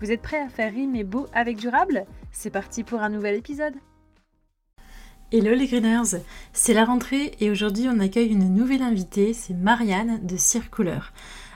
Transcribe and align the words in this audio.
Vous 0.00 0.12
êtes 0.12 0.22
prêts 0.22 0.40
à 0.40 0.48
faire 0.48 0.72
rimer 0.72 1.02
beau 1.02 1.26
avec 1.32 1.56
durable? 1.56 2.06
C'est 2.30 2.50
parti 2.50 2.84
pour 2.84 3.00
un 3.00 3.08
nouvel 3.08 3.34
épisode. 3.34 3.74
Hello 5.32 5.52
les 5.54 5.66
Greeners, 5.66 6.22
c'est 6.52 6.72
la 6.72 6.84
rentrée 6.84 7.32
et 7.40 7.50
aujourd'hui 7.50 7.88
on 7.88 7.98
accueille 7.98 8.30
une 8.30 8.54
nouvelle 8.54 8.82
invitée, 8.82 9.32
c'est 9.32 9.54
Marianne 9.54 10.24
de 10.24 10.36
Circular. 10.36 11.12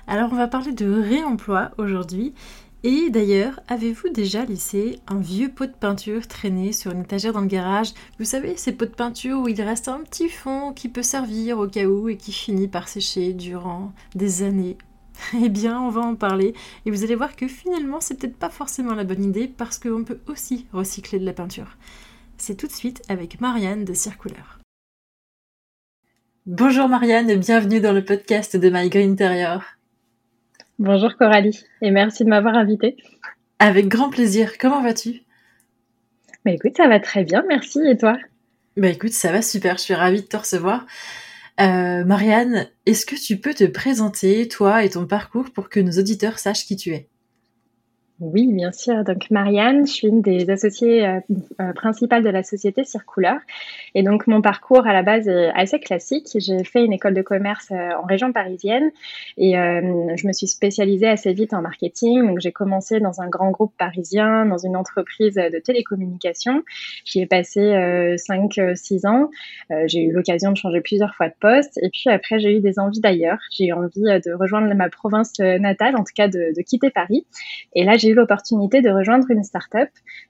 Alors 0.09 0.31
on 0.33 0.37
va 0.37 0.49
parler 0.49 0.73
de 0.73 0.91
réemploi 0.91 1.71
aujourd'hui 1.79 2.35
et 2.83 3.11
d'ailleurs, 3.11 3.61
avez-vous 3.69 4.09
déjà 4.09 4.45
laissé 4.45 4.99
un 5.07 5.21
vieux 5.21 5.49
pot 5.49 5.67
de 5.67 5.77
peinture 5.77 6.27
traîner 6.27 6.73
sur 6.73 6.91
une 6.91 7.03
étagère 7.03 7.33
dans 7.33 7.41
le 7.41 7.47
garage? 7.47 7.93
Vous 8.19 8.25
savez, 8.25 8.57
ces 8.57 8.73
pots 8.73 8.87
de 8.87 8.91
peinture 8.91 9.39
où 9.39 9.47
il 9.47 9.63
reste 9.63 9.87
un 9.87 10.01
petit 10.01 10.29
fond 10.29 10.73
qui 10.73 10.89
peut 10.89 11.05
servir 11.05 11.61
au 11.61 11.69
cas 11.69 11.85
où 11.85 12.09
et 12.09 12.17
qui 12.17 12.33
finit 12.33 12.67
par 12.67 12.89
sécher 12.89 13.35
durant 13.35 13.93
des 14.17 14.43
années 14.43 14.77
eh 15.43 15.49
bien, 15.49 15.81
on 15.81 15.89
va 15.89 16.01
en 16.01 16.15
parler 16.15 16.55
et 16.87 16.91
vous 16.91 17.05
allez 17.05 17.15
voir 17.15 17.37
que 17.37 17.49
finalement, 17.49 18.01
c'est 18.01 18.19
peut-être 18.19 18.37
pas 18.37 18.51
forcément 18.51 18.95
la 18.95 19.05
bonne 19.05 19.25
idée 19.25 19.49
parce 19.49 19.79
qu'on 19.79 20.05
peut 20.05 20.21
aussi 20.27 20.67
recycler 20.73 21.19
de 21.19 21.27
la 21.27 21.33
peinture. 21.33 21.77
C'est 22.37 22.57
tout 22.57 22.67
de 22.67 22.73
suite 22.73 23.03
avec 23.09 23.41
Marianne 23.41 23.85
de 23.85 23.95
Circular. 23.95 24.59
Bonjour 26.47 26.89
Marianne 26.89 27.31
et 27.31 27.37
bienvenue 27.37 27.81
dans 27.81 27.93
le 27.93 28.05
podcast 28.05 28.57
de 28.57 28.69
My 28.69 28.89
Green 28.89 29.13
Interior. 29.13 29.63
Bonjour 30.79 31.17
Coralie 31.17 31.65
et 31.83 31.93
merci 31.93 32.25
de 32.25 32.31
m'avoir 32.31 32.57
invitée. 32.57 32.97
Avec 33.61 33.87
grand 33.87 34.11
plaisir. 34.11 34.59
Comment 34.59 34.83
vas-tu? 34.83 35.23
Bah 36.45 36.51
écoute, 36.51 36.77
ça 36.77 36.89
va 36.89 36.99
très 36.99 37.23
bien, 37.23 37.45
merci. 37.47 37.79
Et 37.87 37.97
toi? 37.97 38.17
Bah 38.77 38.89
écoute, 38.89 39.13
ça 39.13 39.31
va 39.31 39.43
super. 39.43 39.77
Je 39.77 39.83
suis 39.83 39.95
ravie 39.95 40.23
de 40.23 40.27
te 40.27 40.37
recevoir. 40.37 40.85
Euh, 41.63 42.05
Marianne, 42.05 42.69
est-ce 42.87 43.07
que 43.07 43.15
tu 43.17 43.39
peux 43.39 43.55
te 43.55 43.65
présenter, 43.65 44.49
toi 44.49 44.85
et 44.85 44.91
ton 44.91 45.07
parcours, 45.07 45.51
pour 45.53 45.69
que 45.71 45.81
nos 45.81 45.93
auditeurs 45.93 46.39
sachent 46.39 46.67
qui 46.67 46.77
tu 46.77 46.93
es? 46.93 47.09
Oui, 48.21 48.47
bien 48.53 48.71
sûr. 48.71 49.03
Donc 49.05 49.31
Marianne, 49.31 49.87
je 49.87 49.93
suis 49.93 50.07
une 50.07 50.23
des 50.23 50.49
associées 50.49 51.05
euh, 51.05 51.21
euh, 51.61 51.73
principales 51.73 52.23
de 52.23 52.29
la 52.29 52.43
société 52.45 52.85
Circular. 52.85 53.41
Et 53.95 54.03
donc 54.05 54.27
mon 54.27 54.41
parcours 54.41 54.87
à 54.87 54.93
la 54.93 55.03
base 55.03 55.27
est 55.27 55.51
assez 55.55 55.81
classique. 55.81 56.29
J'ai 56.37 56.63
fait 56.63 56.85
une 56.85 56.93
école 56.93 57.15
de 57.15 57.23
commerce 57.23 57.73
euh, 57.73 57.91
en 58.01 58.07
région 58.07 58.33
parisienne 58.33 58.91
et 59.39 59.53
je 59.55 60.27
me 60.27 60.33
suis 60.33 60.47
spécialisée 60.47 61.09
assez 61.09 61.33
vite 61.33 61.53
en 61.53 61.63
marketing. 61.63 62.27
Donc 62.27 62.41
j'ai 62.41 62.53
commencé 62.53 63.01
dans 63.01 63.21
un 63.21 63.29
grand 63.29 63.51
groupe 63.51 63.73
parisien, 63.77 64.47
dans 64.47 64.59
une 64.59 64.77
entreprise 64.77 65.35
de 65.35 65.59
télécommunications. 65.59 66.63
J'y 67.05 67.21
ai 67.21 67.27
passé 67.27 67.61
5-6 67.61 69.07
ans. 69.07 69.31
j'ai 69.87 70.05
eu 70.05 70.13
l'occasion 70.13 70.53
de 70.53 70.57
changer 70.57 70.81
plusieurs 70.81 71.15
fois 71.15 71.29
de 71.29 71.35
poste. 71.41 71.79
Et 71.83 71.91
puis 71.91 72.09
après, 72.09 72.39
j'ai 72.39 72.57
eu 72.57 72.61
des 72.61 72.79
envies 72.79 73.01
d'ailleurs. 73.01 73.39
J'ai 73.51 73.67
eu 73.67 73.73
envie 73.73 74.03
de 74.03 74.33
rejoindre 74.33 74.73
ma 74.75 74.89
province 74.89 75.39
natale, 75.39 75.97
en 75.97 76.05
tout 76.05 76.15
cas 76.15 76.29
de, 76.29 76.55
de 76.57 76.63
quitter 76.63 76.91
Paris. 76.91 77.27
Et 77.75 77.85
là, 77.85 77.97
j'ai 77.97 78.12
l'opportunité 78.15 78.81
de 78.81 78.91
rejoindre 78.91 79.31
une 79.31 79.43
start-up 79.43 79.89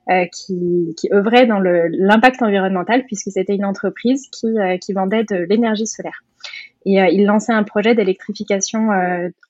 euh, 0.09 0.25
qui, 0.25 0.93
qui 0.97 1.11
œuvrait 1.13 1.45
dans 1.45 1.59
l'impact 1.59 2.41
environnemental 2.41 3.05
puisque 3.05 3.31
c'était 3.31 3.55
une 3.55 3.65
entreprise 3.65 4.27
qui, 4.31 4.47
euh, 4.47 4.77
vendait 4.93 5.23
de 5.23 5.45
l'énergie 5.49 5.87
solaire. 5.87 6.23
Et 6.85 7.01
euh, 7.01 7.07
il 7.07 7.25
lançait 7.25 7.53
un 7.53 7.63
projet 7.63 7.95
d'électrification 7.95 8.89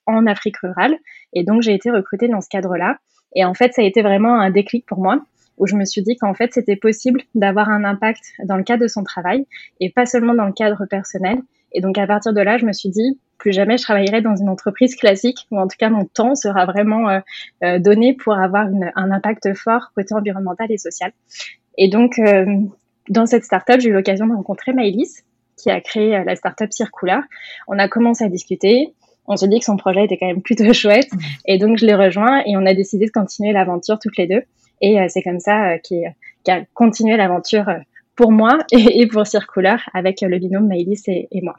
en 0.06 0.26
Afrique 0.26 0.58
rurale. 0.58 0.96
Et 1.32 1.42
donc, 1.42 1.62
j'ai 1.62 1.74
été 1.74 1.90
recrutée 1.90 2.28
dans 2.28 2.40
ce 2.40 2.48
cadre-là. 2.48 2.98
Et 3.34 3.44
en 3.44 3.54
fait, 3.54 3.72
ça 3.74 3.82
a 3.82 3.84
été 3.84 4.02
vraiment 4.02 4.38
un 4.38 4.50
déclic 4.50 4.86
pour 4.86 4.98
moi 4.98 5.24
où 5.58 5.66
je 5.66 5.76
me 5.76 5.84
suis 5.84 6.02
dit 6.02 6.16
qu'en 6.16 6.34
fait, 6.34 6.52
c'était 6.52 6.76
possible 6.76 7.22
d'avoir 7.34 7.68
un 7.70 7.84
impact 7.84 8.22
dans 8.44 8.56
le 8.56 8.62
cadre 8.62 8.82
de 8.82 8.88
son 8.88 9.04
travail 9.04 9.46
et 9.80 9.90
pas 9.90 10.06
seulement 10.06 10.34
dans 10.34 10.46
le 10.46 10.52
cadre 10.52 10.86
personnel. 10.86 11.38
Et 11.74 11.80
donc, 11.80 11.98
à 11.98 12.06
partir 12.06 12.32
de 12.32 12.40
là, 12.40 12.56
je 12.56 12.64
me 12.64 12.72
suis 12.72 12.88
dit, 12.88 13.18
plus 13.36 13.52
jamais 13.52 13.76
je 13.76 13.82
travaillerai 13.82 14.22
dans 14.22 14.36
une 14.36 14.48
entreprise 14.48 14.94
classique, 14.94 15.46
ou 15.50 15.58
en 15.58 15.66
tout 15.66 15.76
cas 15.78 15.90
mon 15.90 16.04
temps 16.06 16.36
sera 16.36 16.64
vraiment 16.66 17.10
euh, 17.10 17.20
euh, 17.64 17.78
donné 17.80 18.14
pour 18.14 18.34
avoir 18.34 18.66
un 18.94 19.10
impact 19.10 19.54
fort 19.54 19.90
côté 19.94 20.14
environnemental 20.14 20.70
et 20.70 20.78
social. 20.78 21.12
Et 21.76 21.88
donc, 21.88 22.18
euh, 22.20 22.46
dans 23.08 23.26
cette 23.26 23.44
startup, 23.44 23.80
j'ai 23.80 23.90
eu 23.90 23.92
l'occasion 23.92 24.26
de 24.28 24.32
rencontrer 24.32 24.72
Maëlys, 24.72 25.24
qui 25.56 25.70
a 25.70 25.80
créé 25.80 26.22
la 26.24 26.36
startup 26.36 26.72
Circular. 26.72 27.22
On 27.66 27.78
a 27.78 27.88
commencé 27.88 28.24
à 28.24 28.28
discuter. 28.28 28.94
On 29.26 29.36
s'est 29.36 29.48
dit 29.48 29.58
que 29.58 29.64
son 29.64 29.76
projet 29.76 30.04
était 30.04 30.16
quand 30.16 30.26
même 30.26 30.42
plutôt 30.42 30.72
chouette. 30.72 31.10
Et 31.46 31.58
donc, 31.58 31.78
je 31.78 31.86
l'ai 31.86 31.94
rejoint 31.94 32.42
et 32.46 32.56
on 32.56 32.66
a 32.66 32.74
décidé 32.74 33.06
de 33.06 33.10
continuer 33.10 33.52
l'aventure 33.52 33.98
toutes 33.98 34.16
les 34.16 34.26
deux. 34.26 34.42
Et 34.80 34.98
c'est 35.08 35.22
comme 35.22 35.40
ça 35.40 35.78
qu'a 35.78 36.62
continué 36.74 37.16
l'aventure 37.16 37.66
pour 38.16 38.32
moi 38.32 38.58
et, 38.72 39.06
pour 39.06 39.26
Circular 39.26 39.88
avec 39.92 40.20
le 40.20 40.38
binôme 40.38 40.68
Maëlys 40.68 41.02
et, 41.08 41.28
et 41.30 41.42
moi. 41.42 41.54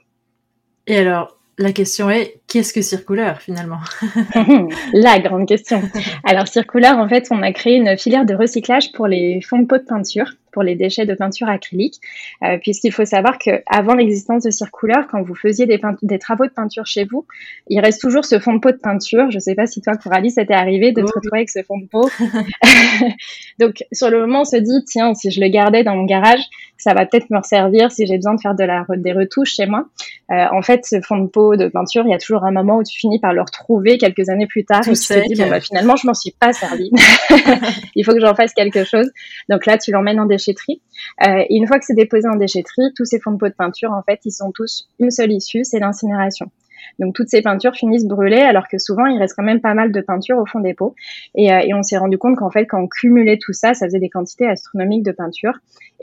Et 0.88 0.98
alors, 0.98 1.38
la 1.58 1.72
question 1.72 2.10
est, 2.10 2.40
qu'est-ce 2.48 2.74
que 2.74 2.82
Circular 2.82 3.42
finalement? 3.42 3.80
La 4.94 5.20
grande 5.20 5.48
question. 5.48 5.82
Alors 6.24 6.48
Circular, 6.48 6.98
en 6.98 7.08
fait, 7.08 7.28
on 7.32 7.42
a 7.42 7.52
créé 7.54 7.76
une 7.76 7.98
filière 7.98 8.26
de 8.26 8.36
recyclage 8.36 8.92
pour 8.92 9.08
les 9.08 9.42
fonds 9.42 9.60
de 9.60 9.66
peau 9.66 9.78
de 9.78 9.84
peinture 9.84 10.34
pour 10.56 10.64
les 10.64 10.76
déchets 10.76 11.06
de 11.06 11.14
peinture 11.14 11.50
acrylique, 11.50 12.00
euh, 12.42 12.58
puisqu'il 12.58 12.94
faut 12.94 13.04
savoir 13.04 13.38
que 13.38 13.62
avant 13.68 13.94
l'existence 13.94 14.44
de 14.44 14.52
Circular, 14.52 15.06
quand 15.12 15.22
vous 15.22 15.36
faisiez 15.36 15.66
des, 15.66 15.82
des, 16.02 16.18
travaux 16.18 16.46
de 16.46 16.52
peinture 16.52 16.86
chez 16.86 17.04
vous, 17.04 17.26
il 17.68 17.82
reste 17.82 18.00
toujours 18.00 18.24
ce 18.24 18.40
fond 18.40 18.54
de 18.54 18.60
peau 18.60 18.72
de 18.72 18.78
peinture. 18.78 19.30
Je 19.32 19.36
ne 19.36 19.42
sais 19.42 19.54
pas 19.54 19.68
si 19.68 19.82
toi, 19.82 19.98
Coralie, 19.98 20.32
ça 20.32 20.46
t'est 20.46 20.54
arrivé 20.54 20.94
de 20.94 21.02
te 21.02 21.08
retrouver 21.08 21.40
avec 21.40 21.50
ce 21.50 21.62
fond 21.62 21.78
de 21.78 21.88
peau. 21.88 22.10
Donc, 23.60 23.84
sur 23.92 24.10
le 24.10 24.22
moment, 24.22 24.42
on 24.42 24.46
se 24.46 24.56
dit, 24.56 24.86
tiens, 24.88 25.14
si 25.14 25.30
je 25.30 25.42
le 25.42 25.50
gardais 25.50 25.84
dans 25.84 25.98
mon 25.98 26.06
garage, 26.06 26.44
ça 26.78 26.94
va 26.94 27.06
peut-être 27.06 27.30
me 27.30 27.42
servir 27.44 27.92
si 27.92 28.06
j'ai 28.06 28.16
besoin 28.16 28.36
de 28.36 28.42
faire 28.42 28.56
de 28.56 28.64
la, 28.64 28.86
des 28.98 29.14
retouches 29.14 29.56
chez 29.56 29.66
moi. 29.66 29.86
Euh, 30.32 30.46
en 30.52 30.62
fait, 30.62 30.86
ce 30.86 31.02
fond 31.02 31.18
de 31.18 31.28
peau 31.28 31.56
de 31.56 31.68
peinture, 31.68 32.04
il 32.06 32.12
y 32.12 32.14
a 32.14 32.18
toujours 32.18 32.46
un 32.46 32.52
moment 32.52 32.78
où 32.78 32.84
tu 32.84 32.98
finis 32.98 33.20
par 33.20 33.34
le 33.34 33.42
retrouver 33.42 33.98
quelques 33.98 34.30
années 34.30 34.48
plus 34.48 34.66
tard 34.66 34.88
et 34.88 34.94
tu 34.94 35.08
te 35.08 35.28
dis, 35.28 35.36
bon, 35.36 35.50
bah, 35.50 35.60
finalement, 35.60 35.96
je 35.96 36.08
m'en 36.08 36.14
suis 36.14 36.32
pas 36.40 36.54
servi. 36.54 36.92
il 37.96 38.04
faut 38.04 38.14
que 38.14 38.20
j'en 38.20 38.36
fasse 38.36 38.54
quelque 38.54 38.84
chose. 38.84 39.10
Donc 39.50 39.66
là, 39.66 39.78
tu 39.78 39.92
l'emmènes 39.92 40.20
en 40.20 40.26
déchet 40.26 40.36
déchetterie. 40.36 40.82
Euh, 41.26 41.46
et 41.50 41.56
une 41.56 41.66
fois 41.68 41.80
que 41.80 41.86
c'est 41.86 41.96
déposé 41.96 42.28
en 42.28 42.36
déchetterie, 42.36 42.94
tous 42.96 43.06
ces 43.06 43.20
fonds 43.20 43.32
de 43.32 43.38
peau 43.38 43.48
de 43.48 43.54
peinture, 43.54 43.92
en 43.92 44.04
fait, 44.04 44.20
ils 44.26 44.32
sont 44.32 44.52
tous 44.52 44.90
une 45.00 45.12
seule 45.12 45.32
issue, 45.32 45.64
c'est 45.64 45.80
l'incinération. 45.80 46.52
Donc 47.00 47.16
toutes 47.16 47.30
ces 47.30 47.42
peintures 47.42 47.76
finissent 47.76 48.06
brûlées, 48.06 48.42
alors 48.42 48.68
que 48.68 48.78
souvent 48.78 49.06
il 49.06 49.18
reste 49.18 49.34
quand 49.36 49.44
même 49.44 49.62
pas 49.62 49.74
mal 49.74 49.92
de 49.92 50.02
peinture 50.02 50.38
au 50.38 50.46
fond 50.46 50.60
des 50.60 50.74
pots. 50.74 50.96
Et, 51.36 51.52
euh, 51.52 51.60
et 51.60 51.74
on 51.74 51.84
s'est 51.84 51.98
rendu 51.98 52.18
compte 52.18 52.38
qu'en 52.38 52.52
fait, 52.52 52.66
quand 52.66 52.82
on 52.82 52.88
cumulait 52.88 53.38
tout 53.42 53.54
ça, 53.54 53.74
ça 53.74 53.86
faisait 53.86 54.00
des 54.00 54.10
quantités 54.10 54.48
astronomiques 54.48 55.04
de 55.04 55.12
peinture. 55.12 55.54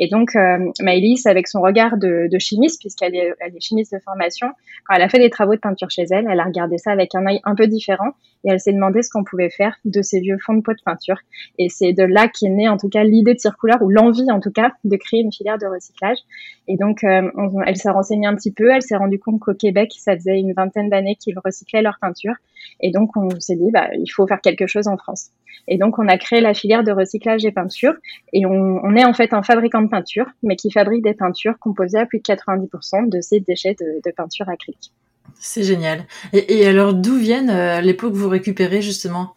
Et 0.03 0.09
donc 0.09 0.35
euh, 0.35 0.59
Maëlys, 0.81 1.27
avec 1.27 1.47
son 1.47 1.61
regard 1.61 1.97
de, 1.97 2.29
chimiste, 2.41 2.81
puisqu'elle 2.81 3.15
est, 3.15 3.37
chimiste 3.61 3.93
de 3.93 4.01
formation, 4.01 4.49
quand 4.85 4.97
elle 4.97 5.03
a 5.03 5.09
fait 5.09 5.21
des 5.21 5.31
travaux 5.31 5.55
de 5.55 5.61
peinture 5.61 5.91
chez 5.91 6.07
elle, 6.11 6.27
elle 6.29 6.41
a 6.41 6.45
regardé 6.45 6.77
ça 6.77 6.91
avec 6.91 7.15
un 7.15 7.25
œil 7.25 7.39
un 7.45 7.55
peu 7.55 7.69
différent 7.69 8.09
et 8.43 8.51
elle 8.51 8.59
s'est 8.59 8.73
demandé 8.73 9.03
ce 9.03 9.11
qu'on 9.11 9.23
pouvait 9.23 9.49
faire 9.49 9.77
de 9.85 10.03
ces 10.03 10.19
vieux 10.19 10.39
fonds 10.45 10.55
de 10.55 10.61
pots 10.61 10.73
de 10.73 10.83
peinture. 10.85 11.19
Et 11.61 11.69
c'est 11.69 11.93
de 11.93 12.03
là 12.03 12.27
qu'est 12.27 12.49
née 12.49 12.69
en 12.69 12.79
tout 12.79 12.89
cas 12.89 13.05
l'idée 13.05 13.35
de 13.35 13.39
Circular, 13.39 13.81
ou 13.81 13.91
l'envie 13.91 14.29
en 14.33 14.41
tout 14.41 14.51
cas, 14.51 14.73
de 14.83 14.97
créer 14.97 15.21
une 15.21 15.31
filière 15.31 15.59
de 15.59 15.67
recyclage. 15.67 16.19
Et 16.67 16.77
donc, 16.77 17.05
euh, 17.05 17.31
elle 17.65 17.77
s'est 17.77 17.91
renseignée 17.91 18.27
un 18.27 18.35
petit 18.35 18.53
peu, 18.53 18.73
elle 18.73 18.83
s'est 18.83 18.97
rendue 18.97 19.21
compte 19.21 19.39
qu'au 19.39 19.55
Québec, 19.55 19.93
ça 19.97 20.17
faisait 20.17 20.37
une 20.37 20.53
vingtaine 20.53 20.89
d'années 20.89 21.15
qu'ils 21.15 21.39
recyclaient 21.39 21.83
leur 21.83 21.99
peinture. 22.01 22.35
Et 22.81 22.91
donc, 22.91 23.17
on 23.17 23.29
s'est 23.39 23.57
dit, 23.57 23.71
bah, 23.73 23.89
il 23.97 24.09
faut 24.09 24.27
faire 24.27 24.41
quelque 24.41 24.67
chose 24.67 24.89
en 24.89 24.97
France. 24.97 25.31
Et 25.69 25.79
donc, 25.79 25.99
on 25.99 26.09
a 26.09 26.19
créé 26.19 26.41
la 26.41 26.55
filière 26.55 26.85
de 26.85 26.93
recyclage 26.93 27.43
des 27.43 27.53
peintures. 27.53 27.95
Et 28.33 28.47
on, 28.47 28.95
est 28.97 29.05
en 29.05 29.15
fait 29.15 29.33
un 29.33 29.43
fabricant 29.43 29.83
de 29.83 29.89
peinture, 29.89 30.27
mais 30.43 30.57
qui 30.57 30.71
fabrique 30.71 31.03
des 31.03 31.15
peintures 31.15 31.59
composées 31.59 31.99
à 31.99 32.07
plus 32.07 32.19
de 32.19 32.25
90% 32.25 33.09
de 33.09 33.21
ces 33.21 33.41
déchets 33.41 33.77
de, 33.79 34.11
peinture 34.13 34.49
acrylique. 34.49 34.93
C'est 35.35 35.63
génial. 35.63 36.05
Et, 36.33 36.67
alors, 36.67 36.95
d'où 36.95 37.17
viennent 37.17 37.51
euh, 37.51 37.81
les 37.81 37.95
pots 37.95 38.11
que 38.11 38.17
vous 38.17 38.29
récupérez 38.29 38.83
justement? 38.83 39.35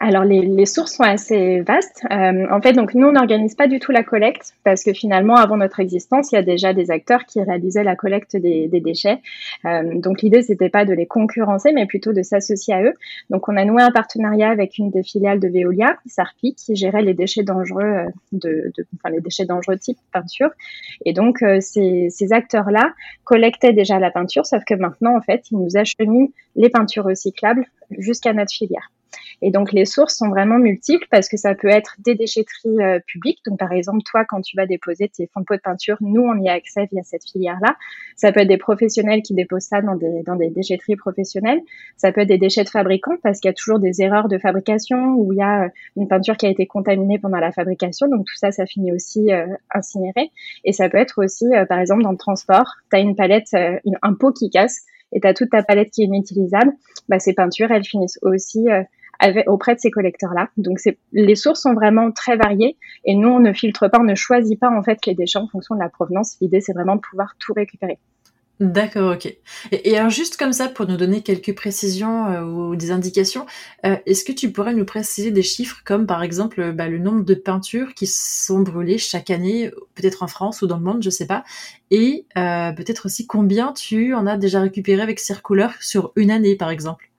Alors 0.00 0.24
les, 0.24 0.66
sources 0.66 0.94
sont 0.94 1.04
assez 1.04 1.60
vastes. 1.60 2.02
Euh, 2.10 2.46
en 2.50 2.60
fait, 2.60 2.72
donc 2.72 2.94
nous 2.94 3.06
on 3.06 3.12
n'organise 3.12 3.54
pas 3.54 3.68
du 3.68 3.78
tout 3.78 3.92
la 3.92 4.02
collecte 4.02 4.54
parce 4.64 4.82
que 4.82 4.92
finalement, 4.92 5.36
avant 5.36 5.56
notre 5.56 5.80
existence, 5.80 6.32
il 6.32 6.34
y 6.34 6.38
a 6.38 6.42
déjà 6.42 6.72
des 6.72 6.90
acteurs 6.90 7.24
qui 7.26 7.40
réalisaient 7.40 7.84
la 7.84 7.94
collecte 7.94 8.36
des, 8.36 8.68
déchets. 8.68 9.20
Euh, 9.64 9.98
donc 10.00 10.22
l'idée 10.22 10.42
c'était 10.42 10.68
pas 10.68 10.84
de 10.84 10.92
les 10.92 11.06
concurrencer, 11.06 11.72
mais 11.72 11.86
plutôt 11.86 12.12
de 12.12 12.22
s'associer 12.22 12.74
à 12.74 12.82
eux. 12.82 12.94
Donc 13.30 13.48
on 13.48 13.56
a 13.56 13.64
noué 13.64 13.82
un 13.82 13.92
partenariat 13.92 14.50
avec 14.50 14.78
une 14.78 14.90
des 14.90 15.02
filiales 15.02 15.38
de 15.38 15.48
Veolia, 15.48 15.96
Sarpi, 16.06 16.54
qui 16.54 16.74
gérait 16.74 17.02
les 17.02 17.14
déchets 17.14 17.44
dangereux 17.44 17.82
euh, 17.82 18.06
de, 18.32 18.72
enfin 18.96 19.14
les 19.14 19.20
déchets 19.20 19.44
dangereux 19.44 19.78
type 19.78 19.98
peinture. 20.12 20.50
Et 21.04 21.12
donc 21.12 21.38
ces, 21.60 22.08
ces 22.10 22.32
acteurs-là 22.32 22.92
collectaient 23.24 23.72
déjà 23.72 23.98
la 23.98 24.10
peinture, 24.10 24.44
sauf 24.44 24.64
que 24.64 24.74
maintenant 24.74 25.16
en 25.16 25.20
fait 25.20 25.50
ils 25.50 25.58
nous 25.58 25.76
acheminent 25.76 26.28
les 26.56 26.68
peintures 26.68 27.04
recyclables 27.04 27.66
jusqu'à 27.98 28.32
notre 28.32 28.52
filière. 28.52 28.90
Et 29.42 29.50
donc 29.50 29.72
les 29.72 29.84
sources 29.84 30.16
sont 30.16 30.28
vraiment 30.28 30.58
multiples 30.58 31.06
parce 31.10 31.28
que 31.28 31.36
ça 31.36 31.54
peut 31.54 31.68
être 31.68 31.96
des 31.98 32.14
déchetteries 32.14 32.82
euh, 32.82 32.98
publiques. 33.06 33.40
Donc 33.46 33.58
par 33.58 33.72
exemple, 33.72 34.02
toi, 34.04 34.24
quand 34.24 34.40
tu 34.40 34.56
vas 34.56 34.66
déposer 34.66 35.08
tes 35.08 35.26
fonds 35.26 35.40
de 35.40 35.44
pot 35.44 35.54
de 35.54 35.60
peinture, 35.60 35.96
nous, 36.00 36.22
on 36.22 36.40
y 36.40 36.48
a 36.48 36.52
accès 36.52 36.88
via 36.90 37.02
cette 37.02 37.24
filière-là. 37.24 37.76
Ça 38.16 38.32
peut 38.32 38.40
être 38.40 38.48
des 38.48 38.58
professionnels 38.58 39.22
qui 39.22 39.34
déposent 39.34 39.64
ça 39.64 39.82
dans 39.82 39.96
des, 39.96 40.22
dans 40.24 40.36
des 40.36 40.50
déchetteries 40.50 40.96
professionnelles. 40.96 41.60
Ça 41.96 42.12
peut 42.12 42.22
être 42.22 42.28
des 42.28 42.38
déchets 42.38 42.64
de 42.64 42.68
fabricants 42.68 43.16
parce 43.22 43.40
qu'il 43.40 43.48
y 43.48 43.52
a 43.52 43.54
toujours 43.54 43.78
des 43.78 44.02
erreurs 44.02 44.28
de 44.28 44.38
fabrication 44.38 45.14
où 45.14 45.32
il 45.32 45.38
y 45.38 45.42
a 45.42 45.64
euh, 45.64 45.68
une 45.96 46.08
peinture 46.08 46.36
qui 46.36 46.46
a 46.46 46.50
été 46.50 46.66
contaminée 46.66 47.18
pendant 47.18 47.38
la 47.38 47.52
fabrication. 47.52 48.08
Donc 48.08 48.26
tout 48.26 48.36
ça, 48.36 48.52
ça 48.52 48.66
finit 48.66 48.92
aussi 48.92 49.32
euh, 49.32 49.46
incinéré. 49.72 50.30
Et 50.64 50.72
ça 50.72 50.88
peut 50.88 50.98
être 50.98 51.22
aussi, 51.22 51.46
par 51.68 51.78
exemple, 51.78 52.02
dans 52.02 52.12
le 52.12 52.16
transport, 52.16 52.76
tu 52.90 52.96
as 52.96 53.00
une 53.00 53.16
palette, 53.16 53.54
un 53.54 54.14
pot 54.14 54.32
qui 54.32 54.50
casse 54.50 54.82
et 55.12 55.20
tu 55.20 55.26
as 55.26 55.34
toute 55.34 55.50
ta 55.50 55.62
palette 55.62 55.90
qui 55.90 56.02
est 56.02 56.06
inutilisable, 56.06 56.72
bah, 57.08 57.18
ces 57.18 57.34
peintures, 57.34 57.70
elles 57.70 57.84
finissent 57.84 58.18
aussi 58.22 58.66
euh, 59.22 59.42
auprès 59.46 59.74
de 59.74 59.80
ces 59.80 59.90
collecteurs-là. 59.90 60.48
Donc 60.56 60.78
les 61.12 61.34
sources 61.34 61.62
sont 61.62 61.74
vraiment 61.74 62.10
très 62.10 62.36
variées 62.36 62.76
et 63.04 63.14
nous, 63.14 63.28
on 63.28 63.40
ne 63.40 63.52
filtre 63.52 63.88
pas, 63.88 63.98
on 64.00 64.04
ne 64.04 64.14
choisit 64.14 64.58
pas 64.58 64.70
en 64.70 64.82
fait 64.82 65.04
les 65.06 65.14
déchets 65.14 65.38
en 65.38 65.48
fonction 65.48 65.74
de 65.74 65.80
la 65.80 65.88
provenance. 65.88 66.36
L'idée, 66.40 66.60
c'est 66.60 66.72
vraiment 66.72 66.96
de 66.96 67.00
pouvoir 67.00 67.36
tout 67.38 67.52
récupérer. 67.52 67.98
D'accord, 68.60 69.14
ok. 69.14 69.36
Et, 69.72 69.98
alors 69.98 70.10
juste 70.10 70.36
comme 70.36 70.52
ça, 70.52 70.68
pour 70.68 70.86
nous 70.86 70.96
donner 70.96 71.22
quelques 71.22 71.56
précisions 71.56 72.26
euh, 72.26 72.44
ou 72.44 72.76
des 72.76 72.92
indications, 72.92 73.46
euh, 73.84 73.96
est-ce 74.06 74.24
que 74.24 74.30
tu 74.30 74.52
pourrais 74.52 74.74
nous 74.74 74.84
préciser 74.84 75.32
des 75.32 75.42
chiffres 75.42 75.82
comme 75.84 76.06
par 76.06 76.22
exemple 76.22 76.72
bah, 76.72 76.86
le 76.86 76.98
nombre 76.98 77.24
de 77.24 77.34
peintures 77.34 77.94
qui 77.94 78.06
sont 78.06 78.60
brûlées 78.60 78.98
chaque 78.98 79.30
année, 79.30 79.72
peut-être 79.96 80.22
en 80.22 80.28
France 80.28 80.62
ou 80.62 80.68
dans 80.68 80.76
le 80.76 80.84
monde, 80.84 81.02
je 81.02 81.10
sais 81.10 81.26
pas, 81.26 81.42
et 81.90 82.26
euh, 82.36 82.70
peut-être 82.70 83.06
aussi 83.06 83.26
combien 83.26 83.72
tu 83.72 84.14
en 84.14 84.24
as 84.24 84.36
déjà 84.36 84.60
récupéré 84.60 85.02
avec 85.02 85.18
Circouleur 85.18 85.74
sur 85.80 86.12
une 86.14 86.30
année 86.30 86.54
par 86.54 86.70
exemple? 86.70 87.10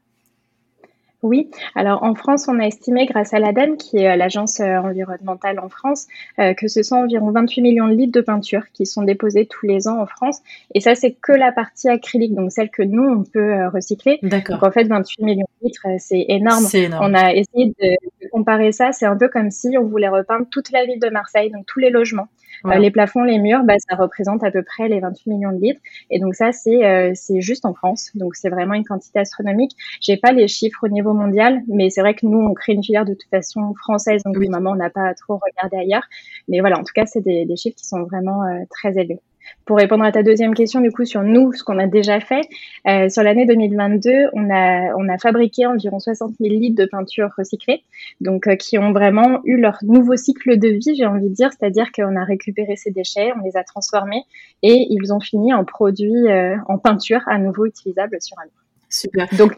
Oui, 1.26 1.50
alors 1.74 2.04
en 2.04 2.14
France, 2.14 2.48
on 2.48 2.60
a 2.60 2.66
estimé 2.66 3.06
grâce 3.06 3.34
à 3.34 3.40
l'ADEME, 3.40 3.78
qui 3.78 3.98
est 3.98 4.12
euh, 4.12 4.16
l'agence 4.16 4.60
euh, 4.60 4.78
environnementale 4.78 5.60
en 5.60 5.70
France, 5.70 6.08
euh, 6.40 6.54
que 6.54 6.68
ce 6.68 6.84
sont 6.84 6.98
environ 6.98 7.32
28 7.32 7.62
millions 7.62 7.88
de 7.88 7.94
litres 7.94 8.14
de 8.14 8.22
peinture 8.22 8.64
qui 8.74 8.86
sont 8.86 9.02
déposés 9.02 9.48
tous 9.48 9.66
les 9.66 9.88
ans 9.88 10.00
en 10.00 10.06
France. 10.06 10.42
Et 10.74 10.80
ça, 10.80 10.94
c'est 10.96 11.12
que 11.12 11.32
la 11.32 11.52
partie 11.52 11.90
acrylique, 11.90 12.36
donc 12.36 12.52
celle 12.52 12.70
que 12.70 12.84
nous, 12.84 13.04
on 13.04 13.24
peut 13.24 13.68
recycler. 13.68 14.20
D'accord. 14.22 14.58
Donc 14.58 14.64
en 14.70 14.72
fait, 14.72 14.86
28 14.86 15.24
millions 15.24 15.48
de 15.62 15.68
litres, 15.68 15.88
c'est 15.98 16.26
énorme. 16.30 16.66
énorme. 16.74 17.04
On 17.04 17.14
a 17.16 17.34
essayé 17.34 17.68
de 17.68 18.30
comparer 18.32 18.72
ça. 18.72 18.92
C'est 18.92 19.06
un 19.06 19.18
peu 19.18 19.28
comme 19.28 19.50
si 19.50 19.76
on 19.78 19.86
voulait 19.86 20.10
repeindre 20.10 20.46
toute 20.52 20.72
la 20.72 20.86
ville 20.86 21.00
de 21.00 21.10
Marseille, 21.10 21.50
donc 21.52 21.66
tous 21.66 21.80
les 21.80 21.90
logements. 21.90 22.28
Euh, 22.66 22.78
les 22.78 22.92
plafonds, 22.92 23.24
les 23.24 23.40
murs, 23.40 23.64
bah, 23.64 23.76
ça 23.78 23.96
représente 23.96 24.44
à 24.44 24.52
peu 24.52 24.64
près 24.64 24.88
les 24.88 25.00
28 25.00 25.30
millions 25.30 25.52
de 25.52 25.62
litres. 25.62 25.82
Et 26.10 26.20
donc 26.20 26.36
ça, 26.36 26.52
c'est 26.52 26.86
euh, 26.86 27.12
c'est 27.14 27.42
juste 27.42 27.66
en 27.66 27.74
France. 27.74 28.12
Donc 28.16 28.36
c'est 28.36 28.50
vraiment 28.50 28.74
une 28.74 28.86
quantité 28.86 29.20
astronomique. 29.20 29.76
J'ai 30.02 30.18
pas 30.18 30.32
les 30.32 30.48
chiffres 30.48 30.80
au 30.84 30.88
niveau 30.88 31.14
mondial, 31.16 31.62
mais 31.68 31.90
c'est 31.90 32.02
vrai 32.02 32.14
que 32.14 32.26
nous, 32.26 32.40
on 32.40 32.54
crée 32.54 32.74
une 32.74 32.84
filière 32.84 33.06
de 33.06 33.14
toute 33.14 33.30
façon 33.30 33.74
française. 33.76 34.22
Donc 34.24 34.36
oui. 34.38 34.50
on 34.52 34.76
n'a 34.76 34.90
pas 34.90 35.14
trop 35.14 35.40
regardé 35.44 35.78
ailleurs. 35.78 36.04
Mais 36.48 36.60
voilà, 36.60 36.80
en 36.80 36.84
tout 36.84 36.94
cas, 36.94 37.06
c'est 37.06 37.22
des, 37.22 37.46
des 37.46 37.56
chiffres 37.56 37.76
qui 37.78 37.88
sont 37.88 38.04
vraiment 38.04 38.44
euh, 38.44 38.64
très 38.70 38.98
élevés. 38.98 39.20
Pour 39.66 39.78
répondre 39.78 40.04
à 40.04 40.12
ta 40.12 40.24
deuxième 40.24 40.56
question, 40.56 40.82
du 40.82 40.92
coup, 40.92 41.06
sur 41.06 41.22
nous, 41.22 41.54
ce 41.54 41.64
qu'on 41.64 41.78
a 41.78 41.86
déjà 41.86 42.20
fait, 42.20 42.42
euh, 42.88 43.10
sur 43.10 43.22
l'année 43.22 43.46
2022, 43.46 44.30
on 44.34 44.50
a, 44.50 44.96
on 44.96 45.08
a 45.08 45.18
fabriqué 45.20 45.68
environ 45.68 46.00
60 46.00 46.34
000 46.40 46.54
litres 46.56 46.82
de 46.82 46.88
peinture 46.88 47.30
recyclée, 47.38 47.84
donc 48.22 48.48
euh, 48.48 48.56
qui 48.56 48.80
ont 48.80 48.92
vraiment 48.92 49.42
eu 49.44 49.58
leur 49.58 49.78
nouveau 49.84 50.16
cycle 50.16 50.58
de 50.58 50.70
vie, 50.70 50.96
j'ai 50.96 51.06
envie 51.06 51.30
de 51.30 51.36
dire, 51.36 51.52
c'est-à-dire 51.52 51.92
qu'on 51.92 52.16
a 52.16 52.24
récupéré 52.24 52.76
ces 52.76 52.90
déchets, 52.90 53.34
on 53.40 53.44
les 53.46 53.56
a 53.56 53.64
transformés 53.64 54.24
et 54.64 54.88
ils 54.90 55.14
ont 55.14 55.20
fini 55.20 55.54
en 55.54 55.64
produits, 55.64 56.26
en 56.68 56.78
peinture 56.80 57.22
à 57.28 57.38
nouveau 57.38 57.68
utilisable 57.68 58.18
sur 58.22 58.38
un 58.40 58.46
livre. 58.46 58.66
Super. 58.90 59.28
Donc, 59.38 59.58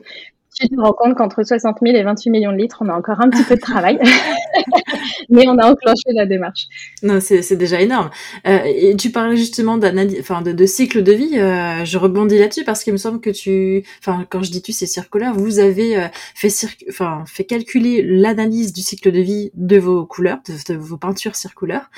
tu 0.60 0.70
te 0.70 0.82
rends 0.82 0.94
compte 0.94 1.16
qu'entre 1.16 1.44
60 1.44 1.78
000 1.82 1.96
et 1.96 2.04
28 2.04 2.30
millions 2.30 2.52
de 2.52 2.58
litres, 2.58 2.82
on 2.82 2.90
a 2.90 2.94
encore 2.94 3.22
un 3.22 3.30
petit 3.30 3.44
peu 3.44 3.56
de 3.56 3.62
travail, 3.62 4.00
mais 5.30 5.48
on 5.48 5.58
a 5.58 5.68
enclenché 5.72 6.14
la 6.14 6.26
démarche. 6.26 6.66
Non, 7.04 7.20
c'est 7.20 7.56
déjà 7.56 7.82
énorme. 7.82 8.10
Euh, 8.48 8.60
et 8.66 8.96
tu 8.96 9.12
parlais 9.12 9.38
justement 9.38 9.78
enfin 10.20 10.42
de, 10.42 10.52
de, 10.52 10.66
cycle 10.66 11.04
de 11.04 11.12
vie. 11.12 11.38
Euh, 11.38 11.86
je 11.86 11.98
rebondis 11.98 12.40
là-dessus 12.40 12.64
parce 12.64 12.84
qu'il 12.84 12.94
me 12.94 12.98
semble 12.98 13.20
que 13.20 13.30
tu, 13.30 13.84
enfin 14.00 14.26
quand 14.30 14.42
je 14.42 14.52
dis 14.52 14.62
tu, 14.62 14.72
c'est 14.72 14.88
circulaire. 14.88 15.34
Vous 15.34 15.60
avez 15.60 15.98
euh, 15.98 16.08
fait, 16.34 16.52
enfin 16.90 17.24
fait 17.28 17.44
calculer 17.44 18.02
l'analyse 18.04 18.74
du 18.74 18.82
cycle 18.82 19.12
de 19.12 19.20
vie 19.20 19.52
de 19.54 19.78
vos 19.78 20.06
couleurs, 20.06 20.40
de, 20.70 20.76
vos 20.76 20.98
peintures 20.98 21.36
circulaires. 21.36 21.90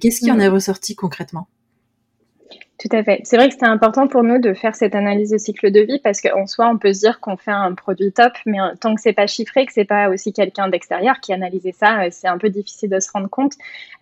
Qu'est-ce 0.00 0.20
qui 0.20 0.30
en 0.30 0.38
est 0.38 0.48
ressorti 0.48 0.94
concrètement? 0.94 1.48
Tout 2.76 2.88
à 2.90 3.04
fait. 3.04 3.20
C'est 3.22 3.36
vrai 3.36 3.46
que 3.46 3.54
c'était 3.54 3.66
important 3.66 4.08
pour 4.08 4.24
nous 4.24 4.40
de 4.40 4.52
faire 4.52 4.74
cette 4.74 4.96
analyse 4.96 5.30
de 5.30 5.38
cycle 5.38 5.70
de 5.70 5.80
vie 5.80 6.00
parce 6.02 6.20
qu'en 6.20 6.46
soi, 6.46 6.68
on 6.68 6.76
peut 6.76 6.92
se 6.92 7.00
dire 7.00 7.20
qu'on 7.20 7.36
fait 7.36 7.52
un 7.52 7.72
produit 7.72 8.10
top, 8.10 8.32
mais 8.46 8.58
tant 8.80 8.96
que 8.96 9.00
c'est 9.00 9.12
pas 9.12 9.28
chiffré, 9.28 9.64
que 9.64 9.72
c'est 9.72 9.84
pas 9.84 10.08
aussi 10.08 10.32
quelqu'un 10.32 10.68
d'extérieur 10.68 11.20
qui 11.20 11.32
analysait 11.32 11.72
ça, 11.72 12.02
euh, 12.02 12.08
c'est 12.10 12.26
un 12.26 12.36
peu 12.36 12.48
difficile 12.48 12.90
de 12.90 12.98
se 12.98 13.12
rendre 13.12 13.28
compte. 13.30 13.52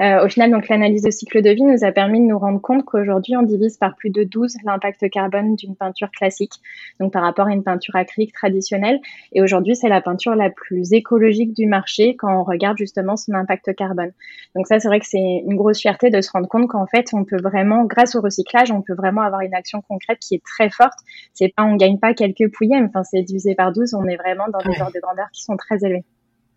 Euh, 0.01 0.25
au 0.25 0.29
final, 0.29 0.51
donc 0.51 0.69
l'analyse 0.69 1.03
de 1.03 1.11
cycle 1.11 1.43
de 1.43 1.51
vie 1.51 1.65
nous 1.65 1.85
a 1.85 1.93
permis 1.93 2.19
de 2.21 2.25
nous 2.25 2.39
rendre 2.39 2.63
compte 2.63 2.87
qu'aujourd'hui, 2.87 3.37
on 3.37 3.43
divise 3.43 3.77
par 3.77 3.95
plus 3.95 4.09
de 4.09 4.25
12 4.25 4.57
l'impact 4.65 5.11
carbone 5.11 5.55
d'une 5.55 5.77
peinture 5.77 6.11
classique, 6.11 6.55
donc 6.99 7.13
par 7.13 7.23
rapport 7.23 7.49
à 7.49 7.53
une 7.53 7.63
peinture 7.63 7.97
acrylique 7.97 8.33
traditionnelle. 8.33 9.01
Et 9.33 9.43
aujourd'hui, 9.43 9.77
c'est 9.77 9.91
la 9.91 10.01
peinture 10.01 10.35
la 10.35 10.49
plus 10.49 10.95
écologique 10.95 11.53
du 11.53 11.67
marché 11.67 12.17
quand 12.17 12.41
on 12.41 12.43
regarde 12.43 12.79
justement 12.79 13.19
son 13.19 13.35
impact 13.35 13.75
carbone. 13.75 14.13
Donc 14.57 14.67
ça, 14.67 14.81
c'est 14.81 14.89
vrai 14.89 15.01
que 15.01 15.07
c'est 15.07 15.19
une 15.19 15.57
grosse 15.57 15.81
fierté 15.81 16.09
de 16.09 16.23
se 16.23 16.31
rendre 16.31 16.49
compte 16.49 16.69
qu'en 16.69 16.87
fait, 16.87 17.09
on 17.13 17.25
peut 17.25 17.41
vraiment, 17.41 17.85
grâce 17.85 18.15
au 18.15 18.23
recyclage, 18.23 18.62
on 18.71 18.83
peut 18.83 18.95
vraiment 18.95 19.23
avoir 19.23 19.41
une 19.41 19.55
action 19.55 19.83
concrète 19.83 20.19
qui 20.21 20.35
est 20.35 20.43
très 20.45 20.71
forte. 20.71 20.99
C'est 21.35 21.53
pas, 21.55 21.65
on 21.65 21.77
gagne 21.77 21.99
pas 21.99 22.15
quelques 22.15 22.53
pouillèmes. 22.53 22.87
Enfin, 22.87 23.03
c'est 23.03 23.23
divisé 23.23 23.55
par 23.55 23.73
12. 23.73 23.95
On 23.95 24.07
est 24.07 24.17
vraiment 24.17 24.45
dans 24.53 24.59
des 24.59 24.81
ordres 24.81 24.93
de 24.95 25.01
grandeur 25.01 25.27
qui 25.33 25.43
sont 25.43 25.57
très 25.57 25.85
élevés. 25.85 26.05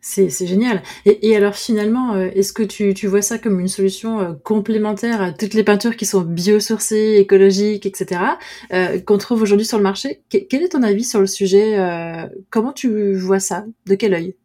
C'est, 0.07 0.29
génial. 0.45 0.83
Et, 1.05 1.35
alors 1.35 1.55
finalement, 1.55 2.13
euh, 2.13 2.29
est-ce 2.35 2.53
que 2.53 2.61
tu, 2.61 3.07
vois 3.07 3.23
ça 3.23 3.39
comme 3.39 3.59
une 3.59 3.67
solution 3.67 4.19
euh, 4.19 4.33
complémentaire 4.43 5.19
à 5.19 5.31
toutes 5.31 5.55
les 5.55 5.63
peintures 5.63 5.97
qui 5.97 6.05
sont 6.05 6.21
biosourcées, 6.21 7.15
écologiques, 7.17 7.87
etc., 7.87 8.21
euh, 8.71 8.99
qu'on 8.99 9.17
trouve 9.17 9.41
aujourd'hui 9.41 9.65
sur 9.65 9.77
le 9.77 9.83
marché? 9.83 10.21
Quel 10.29 10.61
est 10.61 10.69
ton 10.69 10.83
avis 10.83 11.03
sur 11.03 11.21
le 11.21 11.25
sujet 11.25 12.29
Comment 12.51 12.71
tu 12.71 13.15
vois 13.15 13.39
ça? 13.39 13.65
De 13.87 13.95
quel 13.95 14.13
œil? 14.13 14.35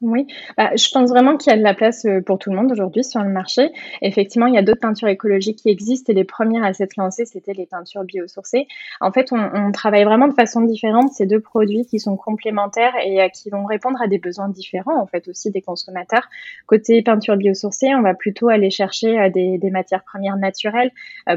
Oui, 0.00 0.28
bah, 0.56 0.70
je 0.76 0.88
pense 0.92 1.10
vraiment 1.10 1.36
qu'il 1.36 1.50
y 1.50 1.54
a 1.54 1.58
de 1.58 1.62
la 1.62 1.74
place 1.74 2.04
euh, 2.04 2.20
pour 2.20 2.38
tout 2.38 2.50
le 2.50 2.56
monde 2.56 2.70
aujourd'hui 2.70 3.02
sur 3.02 3.20
le 3.20 3.30
marché. 3.30 3.72
Effectivement, 4.00 4.46
il 4.46 4.54
y 4.54 4.58
a 4.58 4.62
d'autres 4.62 4.80
peintures 4.80 5.08
écologiques 5.08 5.58
qui 5.58 5.70
existent 5.70 6.12
et 6.12 6.14
les 6.14 6.22
premières 6.22 6.62
à 6.62 6.72
s'être 6.72 6.96
lancées, 6.96 7.24
c'était 7.24 7.52
les 7.52 7.66
peintures 7.66 8.04
biosourcées. 8.04 8.68
En 9.00 9.10
fait, 9.10 9.32
on, 9.32 9.50
on, 9.54 9.72
travaille 9.72 10.04
vraiment 10.04 10.28
de 10.28 10.34
façon 10.34 10.60
différente 10.60 11.10
ces 11.12 11.26
deux 11.26 11.40
produits 11.40 11.84
qui 11.84 11.98
sont 11.98 12.16
complémentaires 12.16 12.92
et 13.04 13.20
euh, 13.20 13.28
qui 13.28 13.50
vont 13.50 13.64
répondre 13.64 14.00
à 14.00 14.06
des 14.06 14.18
besoins 14.18 14.48
différents, 14.48 15.00
en 15.00 15.06
fait, 15.06 15.26
aussi 15.26 15.50
des 15.50 15.62
consommateurs. 15.62 16.28
Côté 16.66 17.02
peinture 17.02 17.36
biosourcée, 17.36 17.92
on 17.96 18.02
va 18.02 18.14
plutôt 18.14 18.48
aller 18.50 18.70
chercher 18.70 19.18
euh, 19.18 19.30
des, 19.30 19.58
des, 19.58 19.70
matières 19.70 20.04
premières 20.04 20.36
naturelles 20.36 20.92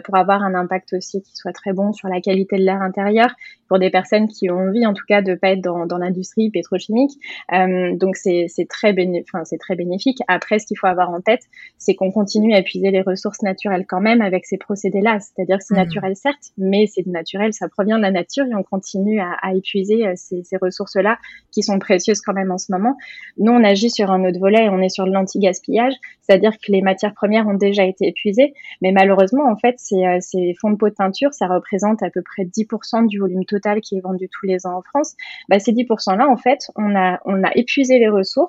pour 0.06 0.16
avoir 0.16 0.44
un 0.44 0.56
impact 0.56 0.94
aussi 0.94 1.22
qui 1.22 1.36
soit 1.36 1.52
très 1.52 1.74
bon 1.74 1.92
sur 1.92 2.08
la 2.08 2.22
qualité 2.22 2.58
de 2.58 2.64
l'air 2.64 2.82
intérieur 2.82 3.34
pour 3.68 3.80
des 3.80 3.90
personnes 3.90 4.28
qui 4.28 4.50
ont 4.50 4.58
envie, 4.58 4.86
en 4.86 4.94
tout 4.94 5.04
cas, 5.08 5.22
de 5.22 5.34
pas 5.36 5.50
être 5.50 5.62
dans, 5.62 5.86
dans 5.86 5.98
l'industrie 5.98 6.50
pétrochimique. 6.50 7.12
Donc, 7.50 8.16
c'est 8.16 8.48
c'est 8.54 8.66
très, 8.66 8.94
bénéfique. 8.94 10.20
Après, 10.28 10.60
ce 10.60 10.66
qu'il 10.66 10.78
faut 10.78 10.88
avoir 10.88 11.10
en 11.10 11.22
tête, 11.22 11.42
c'est 11.78 11.96
qu'on 11.96 12.12
continue 12.12 12.54
à 12.54 12.60
épuiser 12.60 12.92
les 12.92 13.02
ressources 13.02 13.42
naturelles 13.42 13.86
quand 13.88 14.02
même 14.02 14.22
avec 14.22 14.46
ces 14.46 14.58
procédés-là. 14.58 15.20
C'est-à-dire 15.20 15.58
que 15.58 15.64
c'est 15.64 15.74
mmh. 15.74 15.78
naturel, 15.78 16.16
certes, 16.16 16.52
mais 16.58 16.88
c'est 16.88 17.06
naturel, 17.08 17.54
ça 17.54 17.68
provient 17.70 17.98
de 17.98 18.04
la 18.04 18.12
nature 18.12 18.46
et 18.46 18.56
on 18.56 18.64
continue 18.64 19.20
à, 19.20 19.38
à 19.42 19.54
épuiser 19.54 20.06
euh, 20.06 20.14
ces, 20.16 20.44
ces 20.44 20.58
ressources-là 20.58 21.18
qui 21.52 21.64
sont 21.64 21.80
précieuses 21.80 22.22
quand 22.22 22.34
même 22.34 22.52
en 22.52 22.58
ce 22.58 22.72
moment. 22.72 22.98
Nous, 23.38 23.52
on 23.52 23.64
agit 23.64 23.90
sur 23.90 24.12
un 24.12 24.24
autre 24.26 24.40
volet, 24.40 24.70
on 24.70 24.82
est 24.82 24.90
sur 24.90 25.06
l'anti-gaspillage, 25.06 25.94
c'est-à-dire 26.22 26.54
que 26.54 26.72
les 26.72 26.82
matières 26.82 27.14
premières 27.14 27.48
ont 27.48 27.56
déjà 27.56 27.86
été 27.86 28.08
épuisées, 28.08 28.54
mais 28.82 28.92
malheureusement, 28.92 29.50
en 29.50 29.58
fait, 29.58 29.76
ces, 29.78 30.06
euh, 30.06 30.18
ces 30.22 30.54
fonds 30.60 30.72
de 30.72 30.78
pot 30.78 30.90
de 30.90 30.96
peinture, 30.96 31.34
ça 31.34 31.48
représente 31.48 32.04
à 32.04 32.10
peu 32.10 32.22
près 32.22 32.44
10% 32.44 33.08
du 33.08 33.20
volume 33.20 33.46
total 33.46 33.82
qui 33.82 33.98
est 33.98 34.02
vendu 34.02 34.30
tous 34.30 34.46
les 34.46 34.66
ans 34.66 34.78
en 34.78 34.82
France. 34.82 35.16
Bah, 35.50 35.60
ces 35.60 35.72
10%-là, 35.74 36.28
en 36.28 36.38
fait, 36.38 36.72
on 36.76 36.96
a, 36.96 37.20
on 37.26 37.44
a 37.44 37.52
épuisé 37.56 38.00
les 38.00 38.10
ressources 38.10 38.41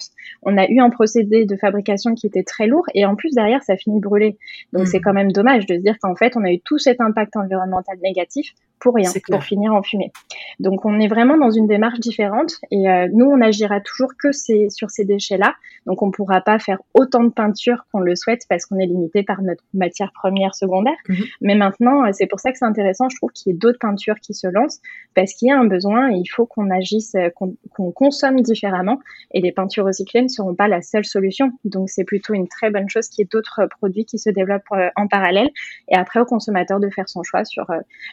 on 0.43 0.57
a 0.57 0.67
eu 0.69 0.81
un 0.81 0.91
procédé 0.91 1.45
de 1.45 1.57
fabrication 1.57 2.15
qui 2.15 2.27
était 2.27 2.43
très 2.43 2.67
lourd 2.67 2.85
et 2.95 3.05
en 3.07 3.17
plus 3.17 3.35
derrière 3.35 3.63
ça 3.63 3.77
finit 3.77 4.01
brûlé. 4.01 4.39
Donc 4.73 4.87
c'est 4.87 4.99
hmm. 4.99 5.03
quand 5.03 5.13
même 5.13 5.33
dommage 5.33 5.67
de 5.67 5.75
se 5.75 5.81
dire 5.81 5.97
qu'en 6.01 6.15
fait 6.15 6.37
on 6.37 6.45
a 6.45 6.53
eu 6.53 6.61
tout 6.61 6.79
cet 6.79 7.01
impact 7.01 7.37
environnemental 7.37 7.97
négatif 8.03 8.53
pour 8.83 8.97
rien, 8.97 9.11
pour 9.31 9.43
finir 9.45 9.73
en 9.73 9.83
fumée. 9.83 10.11
Donc 10.59 10.85
on 10.85 10.99
est 10.99 11.07
vraiment 11.07 11.37
dans 11.37 11.51
une 11.51 11.69
démarche 11.69 12.01
différente 12.01 12.57
et 12.73 12.91
euh, 12.91 13.09
nous 13.13 13.27
on 13.27 13.41
agira 13.41 13.81
toujours 13.81 14.11
que 14.21 14.33
sur 14.33 14.91
ces 14.91 15.05
déchets-là. 15.05 15.55
Donc 15.87 16.03
on 16.03 16.11
pourra 16.11 16.41
pas 16.41 16.59
faire 16.59 16.79
autant 16.95 17.23
de 17.23 17.31
peinture 17.31 17.87
qu'on 17.93 18.01
le 18.01 18.17
souhaite 18.17 18.43
parce 18.49 18.67
qu'on 18.67 18.79
est 18.79 18.87
limité 18.87 19.23
par 19.23 19.41
notre 19.43 19.63
matière 19.73 20.11
première 20.13 20.55
secondaire. 20.55 20.97
Mhm. 21.09 21.25
Mais 21.43 21.55
maintenant 21.55 22.05
euh, 22.05 22.11
c'est 22.13 22.27
pour 22.27 22.41
ça 22.41 22.51
que 22.51 22.59
c'est 22.59 22.65
intéressant, 22.65 23.09
je 23.09 23.17
trouve 23.17 23.31
qu'il 23.31 23.53
y 23.53 23.55
ait 23.55 23.59
d'autres 23.59 23.79
peintures 23.79 24.19
qui 24.21 24.35
se 24.35 24.49
lancent 24.49 24.81
parce 25.15 25.33
qu'il 25.35 25.49
y 25.49 25.53
a 25.53 25.59
un 25.59 25.67
besoin 25.67 26.11
et 26.11 26.17
il 26.17 26.27
faut 26.27 26.47
qu'on 26.47 26.69
agisse, 26.71 27.15
euh, 27.15 27.29
qu'on 27.31 27.93
consomme 27.93 28.41
différemment 28.41 28.99
et 29.33 29.41
les 29.41 29.53
peintures 29.53 29.82
recyclées 29.83 30.23
ne 30.23 30.29
seront 30.29 30.55
pas 30.55 30.69
la 30.69 30.83
seule 30.83 31.05
solution. 31.05 31.51
Donc 31.65 31.91
c'est 31.91 32.05
plutôt 32.05 32.35
une 32.35 32.49
très 32.49 32.71
bonne 32.71 32.89
chose 32.89 33.09
qu'il 33.09 33.23
y 33.23 33.25
ait 33.25 33.29
d'autres 33.31 33.67
produits 33.79 34.05
qui 34.05 34.19
se 34.19 34.31
développent 34.31 34.62
en 34.97 35.07
parallèle 35.09 35.51
et 35.89 35.97
après 35.97 36.21
au 36.21 36.25
consommateur 36.25 36.81
de 36.81 36.89
faire 36.91 37.09
son 37.09 37.23
choix 37.23 37.45
sur 37.45 37.67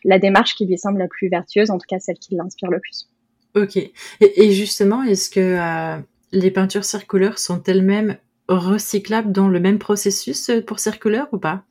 la 0.04 0.20
démarche 0.20 0.56
qui 0.56 0.66
lui 0.66 0.78
semble 0.78 1.00
la 1.00 1.08
plus 1.08 1.30
vertueuse, 1.30 1.72
en 1.72 1.78
tout 1.78 1.88
cas 1.88 2.00
celle 2.00 2.18
qui 2.18 2.36
l'inspire 2.36 2.70
le 2.70 2.80
plus. 2.80 3.10
Ok. 3.56 3.78
Et, 4.22 4.52
justement, 4.52 5.04
est-ce 5.04 5.30
que 5.30 5.40
euh, 5.40 6.02
les 6.32 6.52
peintures 6.52 6.86
circulaires 6.86 7.40
sont 7.40 7.62
elles-mêmes 7.64 8.18
recyclables 8.48 9.32
dans 9.32 9.48
le 9.48 9.60
même 9.60 9.80
processus 9.80 10.50
euh, 10.50 10.62
pour 10.62 10.80
circulaire 10.80 11.28
ou 11.32 11.40
pas? 11.40 11.64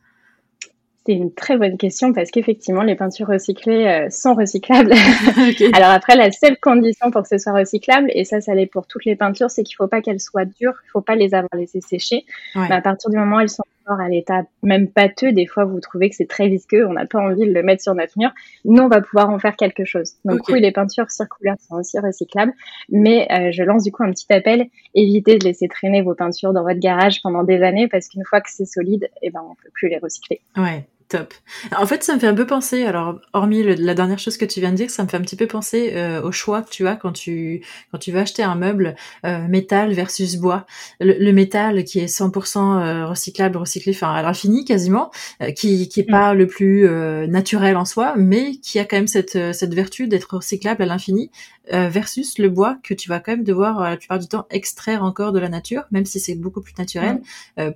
C'est 1.08 1.14
une 1.14 1.32
très 1.32 1.56
bonne 1.56 1.78
question 1.78 2.12
parce 2.12 2.30
qu'effectivement, 2.30 2.82
les 2.82 2.94
peintures 2.94 3.28
recyclées 3.28 3.86
euh, 3.86 4.10
sont 4.10 4.34
recyclables. 4.34 4.92
Alors 5.72 5.88
après, 5.88 6.16
la 6.16 6.30
seule 6.30 6.58
condition 6.58 7.10
pour 7.10 7.22
que 7.22 7.28
ce 7.28 7.38
soit 7.38 7.54
recyclable, 7.54 8.10
et 8.12 8.24
ça, 8.24 8.42
ça 8.42 8.54
l'est 8.54 8.66
pour 8.66 8.86
toutes 8.86 9.06
les 9.06 9.16
peintures, 9.16 9.50
c'est 9.50 9.62
qu'il 9.62 9.76
ne 9.80 9.84
faut 9.84 9.88
pas 9.88 10.02
qu'elles 10.02 10.20
soient 10.20 10.44
dures, 10.44 10.74
il 10.84 10.88
ne 10.88 10.90
faut 10.92 11.00
pas 11.00 11.14
les 11.14 11.34
avoir 11.34 11.48
laissées 11.54 11.80
sécher. 11.80 12.26
Mais 12.54 12.72
à 12.72 12.82
partir 12.82 13.08
du 13.08 13.16
moment 13.16 13.36
où 13.36 13.40
elles 13.40 13.48
sont 13.48 13.62
encore 13.86 14.00
à 14.02 14.10
l'état 14.10 14.42
même 14.62 14.86
pâteux, 14.86 15.32
des 15.32 15.46
fois, 15.46 15.64
vous 15.64 15.80
trouvez 15.80 16.10
que 16.10 16.14
c'est 16.14 16.28
très 16.28 16.48
visqueux, 16.48 16.86
on 16.86 16.92
n'a 16.92 17.06
pas 17.06 17.20
envie 17.20 17.46
de 17.46 17.54
le 17.54 17.62
mettre 17.62 17.82
sur 17.82 17.94
notre 17.94 18.12
mur. 18.18 18.30
Nous, 18.66 18.82
on 18.82 18.88
va 18.88 19.00
pouvoir 19.00 19.30
en 19.30 19.38
faire 19.38 19.56
quelque 19.56 19.86
chose. 19.86 20.12
Donc 20.26 20.40
oui, 20.50 20.60
les 20.60 20.72
peintures 20.72 21.10
circulaires 21.10 21.56
sont 21.66 21.76
aussi 21.76 21.98
recyclables, 21.98 22.52
mais 22.90 23.26
euh, 23.32 23.50
je 23.50 23.62
lance 23.62 23.84
du 23.84 23.92
coup 23.92 24.02
un 24.02 24.10
petit 24.10 24.30
appel, 24.30 24.66
évitez 24.94 25.38
de 25.38 25.44
laisser 25.44 25.68
traîner 25.68 26.02
vos 26.02 26.14
peintures 26.14 26.52
dans 26.52 26.64
votre 26.64 26.80
garage 26.80 27.22
pendant 27.22 27.44
des 27.44 27.62
années 27.62 27.88
parce 27.88 28.08
qu'une 28.08 28.24
fois 28.26 28.42
que 28.42 28.50
c'est 28.50 28.66
solide, 28.66 29.08
eh 29.22 29.30
ben, 29.30 29.40
on 29.42 29.54
peut 29.54 29.70
plus 29.72 29.88
les 29.88 29.96
recycler. 29.96 30.42
Ouais. 30.58 30.84
Top. 31.08 31.32
En 31.74 31.86
fait, 31.86 32.04
ça 32.04 32.14
me 32.14 32.20
fait 32.20 32.26
un 32.26 32.34
peu 32.34 32.46
penser, 32.46 32.84
alors 32.84 33.18
hormis 33.32 33.62
la 33.62 33.94
dernière 33.94 34.18
chose 34.18 34.36
que 34.36 34.44
tu 34.44 34.60
viens 34.60 34.72
de 34.72 34.76
dire, 34.76 34.90
ça 34.90 35.04
me 35.04 35.08
fait 35.08 35.16
un 35.16 35.22
petit 35.22 35.36
peu 35.36 35.46
penser 35.46 35.92
euh, 35.94 36.20
au 36.20 36.32
choix 36.32 36.60
que 36.60 36.68
tu 36.68 36.86
as 36.86 36.96
quand 36.96 37.12
tu 37.12 37.64
quand 37.90 37.96
tu 37.96 38.12
vas 38.12 38.20
acheter 38.20 38.42
un 38.42 38.56
meuble 38.56 38.94
euh, 39.24 39.48
métal 39.48 39.94
versus 39.94 40.36
bois. 40.36 40.66
Le, 41.00 41.32
métal 41.32 41.84
qui 41.84 42.00
est 42.00 42.14
100% 42.14 42.58
euh, 42.58 43.06
recyclable, 43.06 43.56
recyclé, 43.56 43.94
enfin 43.94 44.12
à 44.12 44.20
l'infini 44.20 44.66
quasiment, 44.66 45.10
qui 45.56 45.88
qui 45.88 46.00
est 46.00 46.10
pas 46.10 46.34
le 46.34 46.46
plus 46.46 46.86
naturel 47.26 47.78
en 47.78 47.86
soi, 47.86 48.12
mais 48.18 48.56
qui 48.56 48.78
a 48.78 48.84
quand 48.84 48.96
même 48.96 49.06
cette 49.06 49.54
cette 49.54 49.72
vertu 49.72 50.08
d'être 50.08 50.34
recyclable 50.34 50.82
à 50.82 50.86
l'infini, 50.86 51.30
versus 51.70 52.38
le 52.38 52.48
bois 52.48 52.78
que 52.82 52.94
tu 52.94 53.08
vas 53.08 53.20
quand 53.20 53.32
même 53.32 53.44
devoir 53.44 53.80
la 53.80 53.96
plupart 53.96 54.18
du 54.18 54.28
temps 54.28 54.46
extraire 54.50 55.02
encore 55.02 55.32
de 55.32 55.38
la 55.38 55.48
nature, 55.48 55.84
même 55.90 56.04
si 56.04 56.20
c'est 56.20 56.34
beaucoup 56.34 56.60
plus 56.60 56.74
naturel, 56.78 57.20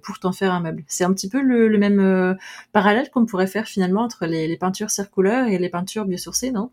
pour 0.03 0.19
t'en 0.19 0.33
faire 0.33 0.53
un 0.53 0.61
meuble. 0.61 0.85
C'est 0.87 1.05
un 1.05 1.13
petit 1.13 1.29
peu 1.29 1.41
le, 1.41 1.69
le 1.69 1.79
même 1.79 2.37
parallèle 2.73 3.11
qu'on 3.11 3.27
pourrait 3.27 3.47
faire 3.47 3.67
finalement 3.67 4.03
entre 4.03 4.27
les, 4.27 4.57
peintures 4.57 4.91
circulaires 4.91 5.49
et 5.49 5.59
les 5.59 5.69
peintures 5.69 6.05
biosourcées, 6.05 6.51
non? 6.51 6.71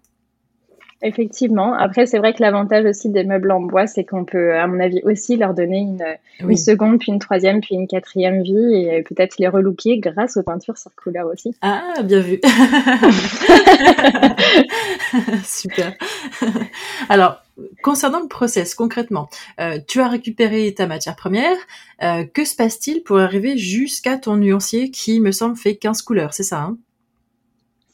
Effectivement. 1.02 1.74
Après, 1.74 2.06
c'est 2.06 2.18
vrai 2.18 2.34
que 2.34 2.42
l'avantage 2.42 2.86
aussi 2.86 3.10
des 3.10 3.24
meubles 3.24 3.52
en 3.52 3.62
bois, 3.62 3.88
c'est 3.88 4.04
qu'on 4.04 4.26
peut, 4.26 4.56
à 4.56 4.68
mon 4.68 4.82
avis, 4.82 5.02
aussi 5.04 5.38
leur 5.38 5.54
donner 5.54 5.78
une, 5.78 6.04
une, 6.42 6.58
seconde, 6.58 7.00
puis 7.00 7.14
une 7.14 7.20
troisième, 7.20 7.62
puis 7.62 7.76
une 7.76 7.88
quatrième 7.88 8.44
vie 8.44 8.76
et 8.76 9.02
peut-être 9.04 9.38
les 9.38 9.48
relooker 9.48 10.00
grâce 10.00 10.36
aux 10.36 10.44
peintures 10.44 10.78
circulaires 10.78 11.28
aussi. 11.28 11.56
Ah, 11.62 11.94
bien 12.04 12.20
vu. 12.20 12.42
Super. 15.46 15.94
Alors, 17.08 17.42
concernant 17.82 18.20
le 18.20 18.28
process, 18.28 18.76
concrètement, 18.76 19.30
euh, 19.62 19.80
tu 19.88 20.02
as 20.02 20.10
récupéré 20.10 20.74
ta 20.74 20.86
matière 20.86 21.16
première. 21.16 21.56
Euh, 22.04 22.26
que 22.26 22.44
se 22.44 22.56
passe-t-il 22.56 23.04
pour 23.04 23.20
arriver 23.20 23.58
jusqu'à 23.58 24.18
ton 24.18 24.36
nuancier 24.36 24.92
qui, 24.92 25.22
me 25.22 25.32
semble, 25.32 25.56
fait 25.56 25.76
15 25.76 26.02
couleurs, 26.02 26.34
c'est 26.34 26.44
ça 26.44 26.60
hein? 26.60 26.78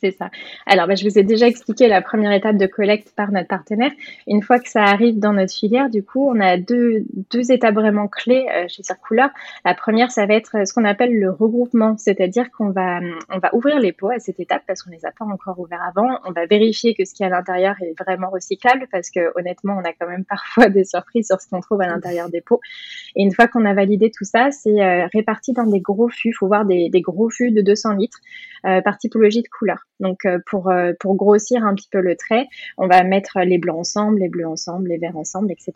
C'est 0.01 0.11
ça. 0.11 0.29
Alors, 0.65 0.87
bah, 0.87 0.95
je 0.95 1.03
vous 1.07 1.17
ai 1.17 1.23
déjà 1.23 1.47
expliqué 1.47 1.87
la 1.87 2.01
première 2.01 2.31
étape 2.31 2.57
de 2.57 2.65
collecte 2.65 3.13
par 3.15 3.31
notre 3.31 3.47
partenaire. 3.47 3.91
Une 4.27 4.41
fois 4.41 4.59
que 4.59 4.69
ça 4.69 4.83
arrive 4.83 5.19
dans 5.19 5.33
notre 5.33 5.53
filière, 5.53 5.89
du 5.89 6.03
coup, 6.03 6.29
on 6.29 6.39
a 6.39 6.57
deux, 6.57 7.05
deux 7.31 7.51
étapes 7.51 7.75
vraiment 7.75 8.07
clés 8.07 8.45
euh, 8.53 8.65
chez 8.67 8.83
Circular. 8.83 9.29
La 9.63 9.73
première, 9.73 10.11
ça 10.11 10.25
va 10.25 10.33
être 10.33 10.67
ce 10.67 10.73
qu'on 10.73 10.85
appelle 10.85 11.17
le 11.17 11.31
regroupement, 11.31 11.97
c'est-à-dire 11.97 12.51
qu'on 12.51 12.69
va, 12.71 12.99
on 13.29 13.39
va 13.39 13.55
ouvrir 13.55 13.79
les 13.79 13.93
pots 13.93 14.09
à 14.09 14.19
cette 14.19 14.39
étape 14.39 14.63
parce 14.67 14.83
qu'on 14.83 14.91
les 14.91 15.05
a 15.05 15.11
pas 15.11 15.25
encore 15.25 15.59
ouverts 15.59 15.83
avant. 15.87 16.19
On 16.25 16.31
va 16.31 16.45
vérifier 16.45 16.93
que 16.93 17.05
ce 17.05 17.13
qui 17.13 17.23
est 17.23 17.27
à 17.27 17.29
l'intérieur 17.29 17.75
est 17.81 17.93
vraiment 17.99 18.29
recyclable 18.29 18.87
parce 18.91 19.09
que 19.09 19.31
honnêtement, 19.37 19.77
on 19.79 19.83
a 19.87 19.93
quand 19.93 20.07
même 20.07 20.25
parfois 20.29 20.69
des 20.69 20.83
surprises 20.83 21.27
sur 21.27 21.39
ce 21.41 21.47
qu'on 21.47 21.61
trouve 21.61 21.81
à 21.81 21.87
l'intérieur 21.87 22.29
des 22.29 22.41
pots. 22.41 22.61
Et 23.15 23.23
une 23.23 23.31
fois 23.31 23.47
qu'on 23.47 23.65
a 23.65 23.73
validé 23.73 24.11
tout 24.11 24.25
ça, 24.25 24.51
c'est 24.51 24.81
euh, 24.81 25.07
réparti 25.13 25.53
dans 25.53 25.65
des 25.65 25.79
gros 25.79 26.09
fûts. 26.09 26.29
Il 26.29 26.33
faut 26.33 26.47
voir 26.47 26.65
des, 26.65 26.89
des 26.89 27.01
gros 27.01 27.29
fûts 27.29 27.51
de 27.51 27.61
200 27.61 27.93
litres 27.93 28.19
euh, 28.65 28.81
par 28.81 28.97
typologie 28.97 29.43
de 29.43 29.47
couleur. 29.47 29.85
Donc 29.99 30.25
euh, 30.25 30.39
pour, 30.45 30.69
euh, 30.69 30.93
pour 30.99 31.15
grossir 31.15 31.65
un 31.65 31.73
petit 31.75 31.89
peu 31.89 31.99
le 31.99 32.15
trait, 32.15 32.47
on 32.77 32.87
va 32.87 33.03
mettre 33.03 33.39
les 33.41 33.57
blancs 33.57 33.79
ensemble, 33.79 34.19
les 34.19 34.29
bleus 34.29 34.47
ensemble, 34.47 34.89
les 34.89 34.97
verts 34.97 35.17
ensemble, 35.17 35.51
etc. 35.51 35.73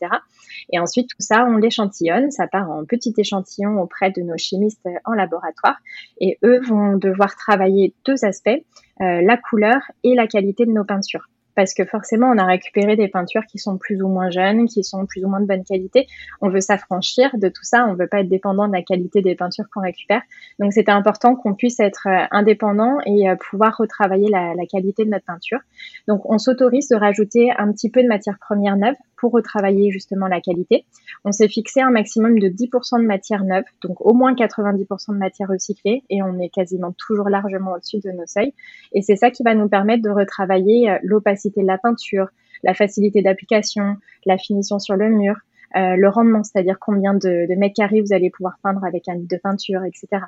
Et 0.72 0.80
ensuite 0.80 1.10
tout 1.10 1.22
ça, 1.22 1.46
on 1.46 1.58
l'échantillonne, 1.58 2.32
ça 2.32 2.48
part 2.48 2.70
en 2.70 2.86
petit 2.86 3.14
échantillon 3.18 3.82
auprès 3.82 4.12
de 4.12 4.22
nos 4.22 4.38
chimistes 4.38 4.88
en 5.06 5.14
laboratoire. 5.14 5.78
Et 6.20 6.38
eux 6.44 6.60
vont 6.62 6.98
devoir 6.98 7.36
travailler 7.36 7.94
deux 8.06 8.26
aspects, 8.26 8.64
la 9.00 9.38
couleur 9.38 9.80
et 10.04 10.14
la 10.14 10.28
qualité 10.28 10.66
de 10.66 10.72
nos 10.72 10.84
peintures 10.84 11.30
parce 11.60 11.74
que 11.74 11.84
forcément, 11.84 12.28
on 12.28 12.38
a 12.38 12.46
récupéré 12.46 12.96
des 12.96 13.10
peintures 13.10 13.46
qui 13.46 13.58
sont 13.58 13.78
plus 13.78 14.02
ou 14.02 14.08
moins 14.08 14.30
jeunes, 14.30 14.66
qui 14.70 14.82
sont 14.82 15.06
plus 15.06 15.26
ou 15.26 15.28
moins 15.28 15.42
de 15.42 15.46
bonne 15.46 15.66
qualité. 15.66 16.08
On 16.40 16.48
veut 16.48 16.62
s'affranchir 16.62 17.32
de 17.34 17.50
tout 17.50 17.66
ça, 17.66 17.86
on 17.86 17.96
veut 17.96 18.08
pas 18.08 18.22
être 18.22 18.30
dépendant 18.30 18.66
de 18.66 18.72
la 18.72 18.82
qualité 18.82 19.22
des 19.22 19.36
peintures 19.36 19.66
qu'on 19.70 19.82
récupère. 19.82 20.22
Donc, 20.60 20.72
c'était 20.72 20.94
important 20.94 21.36
qu'on 21.36 21.56
puisse 21.56 21.82
être 21.82 22.08
euh, 22.08 22.24
indépendant 22.32 23.00
et 23.06 23.30
euh, 23.30 23.36
pouvoir 23.36 23.76
retravailler 23.78 24.30
la, 24.30 24.54
la 24.56 24.66
qualité 24.68 25.04
de 25.04 25.10
notre 25.10 25.26
peinture. 25.26 25.60
Donc, 26.08 26.22
on 26.32 26.38
s'autorise 26.38 26.88
de 26.88 26.96
rajouter 26.96 27.52
un 27.58 27.74
petit 27.74 27.92
peu 27.92 28.02
de 28.02 28.08
matière 28.08 28.38
première 28.40 28.78
neuve 28.78 28.96
pour 29.20 29.32
retravailler 29.32 29.92
justement 29.92 30.28
la 30.28 30.42
qualité. 30.42 30.86
On 31.26 31.32
s'est 31.32 31.48
fixé 31.48 31.82
un 31.82 31.92
maximum 31.92 32.40
de 32.40 32.48
10% 32.48 33.02
de 33.02 33.06
matière 33.06 33.44
neuve, 33.44 33.66
donc 33.84 34.00
au 34.06 34.14
moins 34.14 34.34
90% 34.34 35.14
de 35.14 35.18
matière 35.18 35.50
recyclée, 35.50 36.04
et 36.10 36.24
on 36.24 36.40
est 36.40 36.50
quasiment 36.50 36.94
toujours 36.94 37.30
largement 37.30 37.74
au-dessus 37.74 38.00
de 38.00 38.12
nos 38.12 38.26
seuils. 38.26 38.54
Et 38.94 39.02
c'est 39.02 39.16
ça 39.16 39.32
qui 39.32 39.44
va 39.44 39.56
nous 39.56 39.70
permettre 39.70 40.04
de 40.04 40.10
retravailler 40.10 40.90
euh, 40.90 40.98
l'opacité 41.04 41.62
de 41.62 41.68
la 41.68 41.78
peinture, 41.78 42.28
la 42.64 42.74
facilité 42.74 43.22
d'application, 43.22 43.98
la 44.26 44.38
finition 44.38 44.80
sur 44.80 44.96
le 44.96 45.10
mur, 45.10 45.36
euh, 45.76 45.96
le 45.96 46.10
rendement, 46.10 46.44
c'est-à-dire 46.44 46.78
combien 46.80 47.14
de, 47.14 47.46
mètres 47.56 47.76
carrés 47.76 48.02
vous 48.02 48.14
allez 48.14 48.32
pouvoir 48.32 48.58
peindre 48.64 48.84
avec 48.84 49.08
un 49.08 49.16
litre 49.16 49.36
de 49.36 49.40
peinture, 49.40 49.84
etc. 49.84 50.24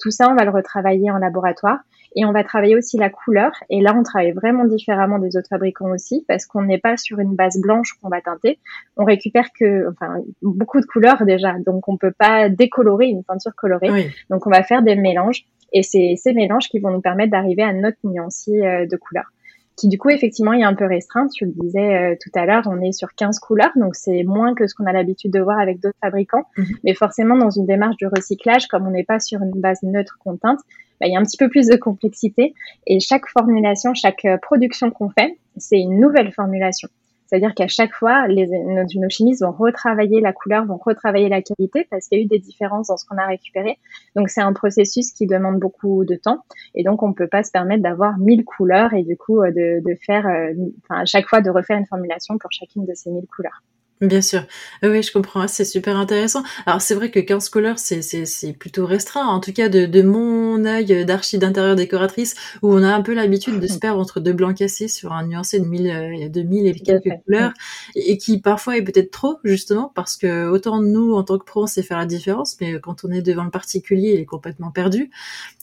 Tout 0.00 0.10
ça, 0.10 0.28
on 0.30 0.34
va 0.34 0.44
le 0.44 0.50
retravailler 0.50 1.10
en 1.10 1.18
laboratoire 1.18 1.78
et 2.14 2.24
on 2.24 2.32
va 2.32 2.44
travailler 2.44 2.76
aussi 2.76 2.96
la 2.96 3.10
couleur. 3.10 3.52
Et 3.70 3.80
là, 3.80 3.94
on 3.96 4.02
travaille 4.02 4.32
vraiment 4.32 4.64
différemment 4.64 5.18
des 5.18 5.36
autres 5.36 5.48
fabricants 5.48 5.90
aussi 5.90 6.24
parce 6.28 6.46
qu'on 6.46 6.62
n'est 6.62 6.78
pas 6.78 6.96
sur 6.96 7.18
une 7.18 7.34
base 7.34 7.60
blanche 7.60 7.92
qu'on 8.00 8.08
va 8.08 8.20
teinter. 8.20 8.58
On 8.96 9.04
récupère 9.04 9.48
que, 9.58 9.90
enfin, 9.90 10.16
beaucoup 10.42 10.80
de 10.80 10.86
couleurs 10.86 11.24
déjà, 11.24 11.54
donc 11.64 11.88
on 11.88 11.96
peut 11.96 12.14
pas 12.16 12.48
décolorer 12.48 13.06
une 13.06 13.22
peinture 13.22 13.54
colorée. 13.54 14.12
Donc 14.30 14.46
on 14.46 14.50
va 14.50 14.62
faire 14.62 14.82
des 14.82 14.96
mélanges 14.96 15.44
et 15.72 15.82
c'est 15.82 16.14
ces 16.16 16.32
mélanges 16.32 16.68
qui 16.68 16.78
vont 16.78 16.90
nous 16.90 17.00
permettre 17.00 17.32
d'arriver 17.32 17.62
à 17.62 17.72
notre 17.72 17.98
nuancier 18.04 18.66
euh, 18.66 18.86
de 18.86 18.96
couleurs 18.96 19.30
qui 19.76 19.88
du 19.88 19.98
coup 19.98 20.08
effectivement 20.08 20.52
est 20.52 20.62
un 20.62 20.74
peu 20.74 20.86
restreinte. 20.86 21.30
Tu 21.32 21.44
le 21.44 21.52
disais 21.52 21.94
euh, 21.94 22.16
tout 22.20 22.30
à 22.34 22.46
l'heure, 22.46 22.64
on 22.66 22.80
est 22.80 22.92
sur 22.92 23.14
15 23.14 23.38
couleurs, 23.38 23.72
donc 23.76 23.94
c'est 23.94 24.24
moins 24.24 24.54
que 24.54 24.66
ce 24.66 24.74
qu'on 24.74 24.86
a 24.86 24.92
l'habitude 24.92 25.32
de 25.32 25.40
voir 25.40 25.58
avec 25.58 25.80
d'autres 25.80 25.98
fabricants. 26.00 26.46
Mhm. 26.56 26.66
Mais 26.84 26.94
forcément, 26.94 27.36
dans 27.36 27.50
une 27.50 27.66
démarche 27.66 27.96
de 27.98 28.06
recyclage, 28.06 28.66
comme 28.66 28.86
on 28.86 28.90
n'est 28.90 29.04
pas 29.04 29.20
sur 29.20 29.40
une 29.42 29.60
base 29.60 29.82
neutre 29.82 30.16
qu'on 30.24 30.36
teinte, 30.36 30.60
bah, 31.00 31.06
il 31.06 31.12
y 31.12 31.16
a 31.16 31.20
un 31.20 31.24
petit 31.24 31.36
peu 31.36 31.48
plus 31.48 31.66
de 31.66 31.76
complexité. 31.76 32.54
Et 32.86 33.00
chaque 33.00 33.28
formulation, 33.28 33.92
chaque 33.94 34.24
euh, 34.24 34.38
production 34.38 34.90
qu'on 34.90 35.10
fait, 35.10 35.38
c'est 35.56 35.78
une 35.78 36.00
nouvelle 36.00 36.32
formulation. 36.32 36.88
C'est-à-dire 37.26 37.54
qu'à 37.54 37.68
chaque 37.68 37.92
fois, 37.92 38.28
les, 38.28 38.46
nos, 38.46 39.08
chimistes 39.08 39.42
vont 39.42 39.52
retravailler 39.52 40.20
la 40.20 40.32
couleur, 40.32 40.64
vont 40.64 40.76
retravailler 40.76 41.28
la 41.28 41.42
qualité 41.42 41.86
parce 41.90 42.08
qu'il 42.08 42.18
y 42.18 42.20
a 42.22 42.24
eu 42.24 42.28
des 42.28 42.38
différences 42.38 42.88
dans 42.88 42.96
ce 42.96 43.04
qu'on 43.06 43.18
a 43.18 43.26
récupéré. 43.26 43.78
Donc 44.14 44.30
c'est 44.30 44.40
un 44.40 44.52
processus 44.52 45.12
qui 45.12 45.26
demande 45.26 45.58
beaucoup 45.58 46.04
de 46.04 46.14
temps 46.14 46.44
et 46.74 46.84
donc 46.84 47.02
on 47.02 47.08
ne 47.08 47.14
peut 47.14 47.28
pas 47.28 47.42
se 47.42 47.50
permettre 47.50 47.82
d'avoir 47.82 48.18
1000 48.18 48.44
couleurs 48.44 48.94
et 48.94 49.02
du 49.02 49.16
coup 49.16 49.40
euh, 49.40 49.50
de, 49.50 49.82
de 49.84 49.96
faire, 50.04 50.26
euh, 50.26 50.52
enfin 50.84 51.02
à 51.02 51.04
chaque 51.04 51.26
fois 51.28 51.40
de 51.40 51.50
refaire 51.50 51.78
une 51.78 51.86
formulation 51.86 52.38
pour 52.38 52.50
chacune 52.52 52.84
de 52.84 52.94
ces 52.94 53.10
1000 53.10 53.26
couleurs. 53.26 53.62
Bien 54.02 54.20
sûr. 54.20 54.42
Oui, 54.82 55.02
je 55.02 55.10
comprends. 55.10 55.48
C'est 55.48 55.64
super 55.64 55.96
intéressant. 55.96 56.42
Alors, 56.66 56.82
c'est 56.82 56.94
vrai 56.94 57.10
que 57.10 57.18
15 57.18 57.48
couleurs, 57.48 57.78
c'est, 57.78 58.02
c'est, 58.02 58.26
c'est 58.26 58.52
plutôt 58.52 58.84
restreint. 58.84 59.24
En 59.26 59.40
tout 59.40 59.54
cas, 59.54 59.70
de, 59.70 59.86
de 59.86 60.02
mon 60.02 60.66
œil 60.66 61.06
d'archi 61.06 61.38
d'intérieur 61.38 61.76
décoratrice, 61.76 62.34
où 62.60 62.74
on 62.74 62.82
a 62.82 62.94
un 62.94 63.00
peu 63.00 63.14
l'habitude 63.14 63.58
de 63.58 63.66
se 63.66 63.78
perdre 63.80 63.98
entre 63.98 64.20
deux 64.20 64.34
blancs 64.34 64.54
cassés 64.54 64.88
sur 64.88 65.14
un 65.14 65.26
nuancé 65.26 65.60
de 65.60 65.64
1000, 65.64 65.90
euh, 65.90 66.28
de 66.28 66.42
1000 66.42 66.66
et 66.66 66.74
quelques 66.74 67.08
couleurs, 67.24 67.54
et, 67.94 68.18
qui 68.18 68.38
parfois 68.38 68.76
est 68.76 68.82
peut-être 68.82 69.10
trop, 69.10 69.38
justement, 69.44 69.90
parce 69.94 70.18
que 70.18 70.46
autant 70.46 70.82
nous, 70.82 71.14
en 71.14 71.22
tant 71.22 71.38
que 71.38 71.44
pro, 71.44 71.62
on 71.62 71.66
sait 71.66 71.82
faire 71.82 71.96
la 71.98 72.04
différence, 72.06 72.56
mais 72.60 72.78
quand 72.78 73.02
on 73.04 73.10
est 73.10 73.22
devant 73.22 73.44
le 73.44 73.50
particulier, 73.50 74.12
il 74.12 74.20
est 74.20 74.26
complètement 74.26 74.70
perdu. 74.70 75.10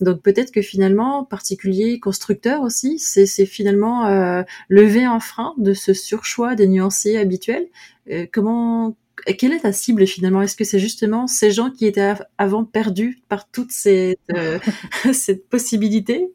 Donc, 0.01 0.21
peut-être 0.23 0.51
que 0.51 0.63
finalement, 0.63 1.23
particulier, 1.23 1.99
constructeur 1.99 2.61
aussi, 2.61 2.97
c'est, 2.97 3.27
c'est 3.27 3.45
finalement 3.45 4.07
euh, 4.07 4.41
lever 4.69 5.03
un 5.03 5.19
frein 5.19 5.53
de 5.57 5.73
ce 5.73 5.93
surchoix 5.93 6.55
des 6.55 6.67
nuanciers 6.67 7.19
habituels 7.19 7.67
euh, 8.11 8.25
comment 8.31 8.95
quelle 9.37 9.53
est 9.53 9.59
ta 9.59 9.71
cible 9.71 10.05
finalement? 10.07 10.41
Est-ce 10.41 10.55
que 10.55 10.63
c'est 10.63 10.79
justement 10.79 11.27
ces 11.27 11.51
gens 11.51 11.69
qui 11.69 11.85
étaient 11.85 12.13
avant 12.37 12.63
perdus 12.65 13.21
par 13.29 13.49
toute 13.49 13.71
cette, 13.71 14.19
euh, 14.35 14.59
cette 15.13 15.47
possibilité? 15.49 16.31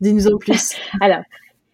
Dis-nous 0.00 0.28
en 0.28 0.38
plus. 0.38 0.74
Alors, 1.00 1.22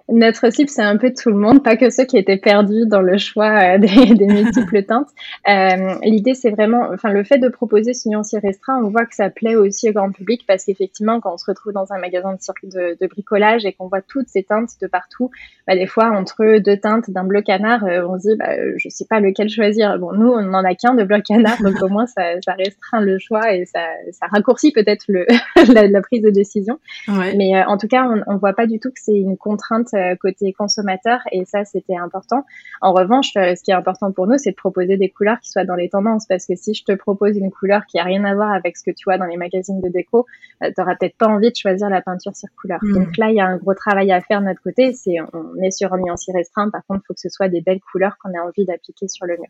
Notre 0.09 0.53
cible, 0.53 0.71
c'est 0.71 0.83
un 0.83 0.97
peu 0.97 1.13
tout 1.13 1.31
le 1.31 1.37
monde, 1.37 1.65
pas 1.65 1.77
que 1.77 1.91
ceux 1.91 2.05
qui 2.05 2.17
étaient 2.17 2.37
perdus 2.37 2.87
dans 2.87 3.01
le 3.01 3.19
choix 3.19 3.75
euh, 3.75 3.79
des, 3.79 4.15
des, 4.15 4.27
multiples 4.27 4.85
teintes. 4.85 5.09
Euh, 5.49 5.95
L'idée, 6.05 6.35
c'est 6.35 6.51
vraiment, 6.51 6.91
enfin, 6.93 7.11
le 7.11 7.25
fait 7.25 7.39
de 7.39 7.49
proposer 7.49 7.93
ce 7.93 8.09
nuancier 8.09 8.39
restreint, 8.39 8.81
on 8.85 8.91
voit 8.91 9.05
que 9.05 9.17
ça 9.17 9.31
plaît 9.31 9.57
aussi 9.57 9.91
au 9.91 9.93
grand 9.93 10.13
public 10.13 10.45
parce 10.47 10.65
qu'effectivement, 10.65 11.21
quand 11.21 11.35
on 11.35 11.37
se 11.37 11.47
retrouve 11.47 11.73
dans 11.73 11.93
un 11.93 11.99
magasin 11.99 12.35
de, 12.35 12.69
de, 12.69 12.97
de 13.01 13.07
bricolage 13.09 13.65
et 13.65 13.73
qu'on 13.73 13.89
voit 13.89 14.01
toutes 14.01 14.29
ces 14.29 14.45
teintes 14.45 14.71
de 14.81 14.87
partout, 14.87 15.31
bah, 15.67 15.75
des 15.75 15.87
fois, 15.87 16.11
entre 16.11 16.59
deux 16.59 16.77
teintes 16.77 17.11
d'un 17.11 17.25
bleu 17.25 17.43
canard, 17.43 17.85
euh, 17.85 18.07
on 18.09 18.17
se 18.17 18.29
dit, 18.29 18.37
bah, 18.37 18.55
je 18.77 18.89
sais 18.89 19.07
pas 19.11 19.19
lequel 19.19 19.49
choisir. 19.49 19.99
Bon, 19.99 20.13
nous, 20.13 20.29
on 20.29 20.43
n'en 20.43 20.63
a 20.63 20.77
qu'un 20.77 20.95
de 20.95 21.03
bleu 21.03 21.21
canard, 21.21 21.61
donc 21.63 21.83
au 21.83 21.89
moins, 21.89 22.07
ça, 22.07 22.41
ça, 22.45 22.53
restreint 22.53 23.01
le 23.01 23.19
choix 23.19 23.53
et 23.53 23.65
ça, 23.65 23.81
ça 24.13 24.27
raccourcit 24.27 24.71
peut-être 24.71 25.05
le 25.09 25.27
la, 25.75 25.89
la, 25.89 26.01
prise 26.01 26.23
de 26.23 26.31
décision. 26.31 26.79
Ouais. 27.09 27.35
Mais 27.37 27.57
euh, 27.57 27.65
en 27.67 27.77
tout 27.77 27.89
cas, 27.89 28.09
on, 28.09 28.23
on 28.33 28.37
voit 28.37 28.53
pas 28.53 28.69
du 28.69 28.79
tout 28.79 28.91
que 28.91 29.01
c'est 29.03 29.17
une 29.17 29.37
contrainte 29.37 29.96
côté 30.21 30.53
consommateur 30.53 31.21
et 31.33 31.45
ça 31.45 31.65
c'était 31.65 31.97
important. 31.97 32.45
En 32.81 32.93
revanche, 32.93 33.33
euh, 33.37 33.55
ce 33.55 33.63
qui 33.63 33.71
est 33.71 33.75
important 33.75 34.13
pour 34.13 34.27
nous, 34.27 34.39
c'est 34.39 34.51
de 34.51 34.57
proposer 34.57 34.97
des 34.97 35.09
couleurs 35.09 35.41
qui 35.41 35.51
soient 35.51 35.65
dans 35.65 35.75
les 35.75 35.89
tendances 35.89 36.27
parce 36.27 36.47
que 36.47 36.55
si 36.57 36.75
je 36.75 36.85
te 36.85 36.93
propose 36.93 37.37
une 37.37 37.51
couleur 37.51 37.87
qui 37.87 37.99
a 37.99 38.05
rien 38.05 38.25
à 38.25 38.35
voir 38.35 38.53
avec 38.53 38.77
ce 38.77 38.85
que 38.85 38.91
tu 38.91 39.05
vois 39.05 39.19
dans 39.19 39.27
les 39.27 39.37
magazines 39.37 39.81
de 39.81 39.89
déco, 39.89 40.27
euh, 40.63 40.69
tu 40.69 40.75
n'auras 40.79 40.97
peut-être 40.97 41.17
pas 41.17 41.29
envie 41.29 41.51
de 41.51 41.57
choisir 41.57 41.89
la 41.89 42.03
peinture 42.03 42.35
circulaire. 42.35 42.79
Mmh. 42.83 42.93
Donc 42.93 43.17
là, 43.17 43.31
il 43.31 43.37
y 43.37 43.41
a 43.41 43.47
un 43.47 43.57
gros 43.57 43.75
travail 43.75 44.13
à 44.13 44.21
faire 44.21 44.41
de 44.41 44.47
notre 44.47 44.63
côté. 44.63 44.93
C'est 44.93 45.17
on 45.33 45.63
est 45.63 45.71
sur 45.71 45.93
un 45.93 45.99
nuancier 45.99 46.33
restreint. 46.35 46.71
Par 46.71 46.85
contre, 46.87 47.03
il 47.05 47.07
faut 47.07 47.15
que 47.15 47.21
ce 47.21 47.29
soit 47.29 47.49
des 47.49 47.61
belles 47.61 47.81
couleurs 47.93 48.17
qu'on 48.23 48.31
a 48.31 48.43
envie 48.43 48.65
d'appliquer 48.65 49.09
sur 49.09 49.27
le 49.27 49.37
mur. 49.37 49.49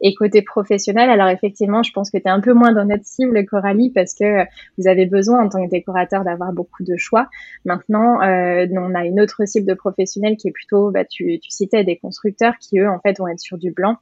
Et 0.00 0.14
côté 0.14 0.42
professionnel, 0.42 1.10
alors 1.10 1.28
effectivement, 1.28 1.82
je 1.82 1.92
pense 1.92 2.10
que 2.10 2.18
tu 2.18 2.24
es 2.24 2.30
un 2.30 2.40
peu 2.40 2.52
moins 2.52 2.72
dans 2.72 2.84
notre 2.84 3.04
cible, 3.04 3.44
Coralie, 3.46 3.90
parce 3.90 4.14
que 4.14 4.44
vous 4.76 4.86
avez 4.86 5.06
besoin 5.06 5.44
en 5.44 5.48
tant 5.48 5.64
que 5.64 5.70
décorateur 5.70 6.22
d'avoir 6.22 6.52
beaucoup 6.52 6.84
de 6.84 6.96
choix. 6.96 7.28
Maintenant, 7.64 8.22
euh, 8.22 8.66
on 8.72 8.94
a 8.94 9.04
une 9.04 9.20
autre 9.20 9.44
cible 9.44 9.66
de 9.66 9.74
professionnels 9.74 10.36
qui 10.36 10.48
est 10.48 10.52
plutôt, 10.52 10.92
bah, 10.92 11.04
tu, 11.04 11.40
citais 11.48 11.82
des 11.82 11.96
constructeurs 11.96 12.54
qui, 12.60 12.78
eux, 12.78 12.88
en 12.88 13.00
fait, 13.00 13.18
vont 13.18 13.26
être 13.26 13.40
sur 13.40 13.58
du 13.58 13.72
blanc. 13.72 13.96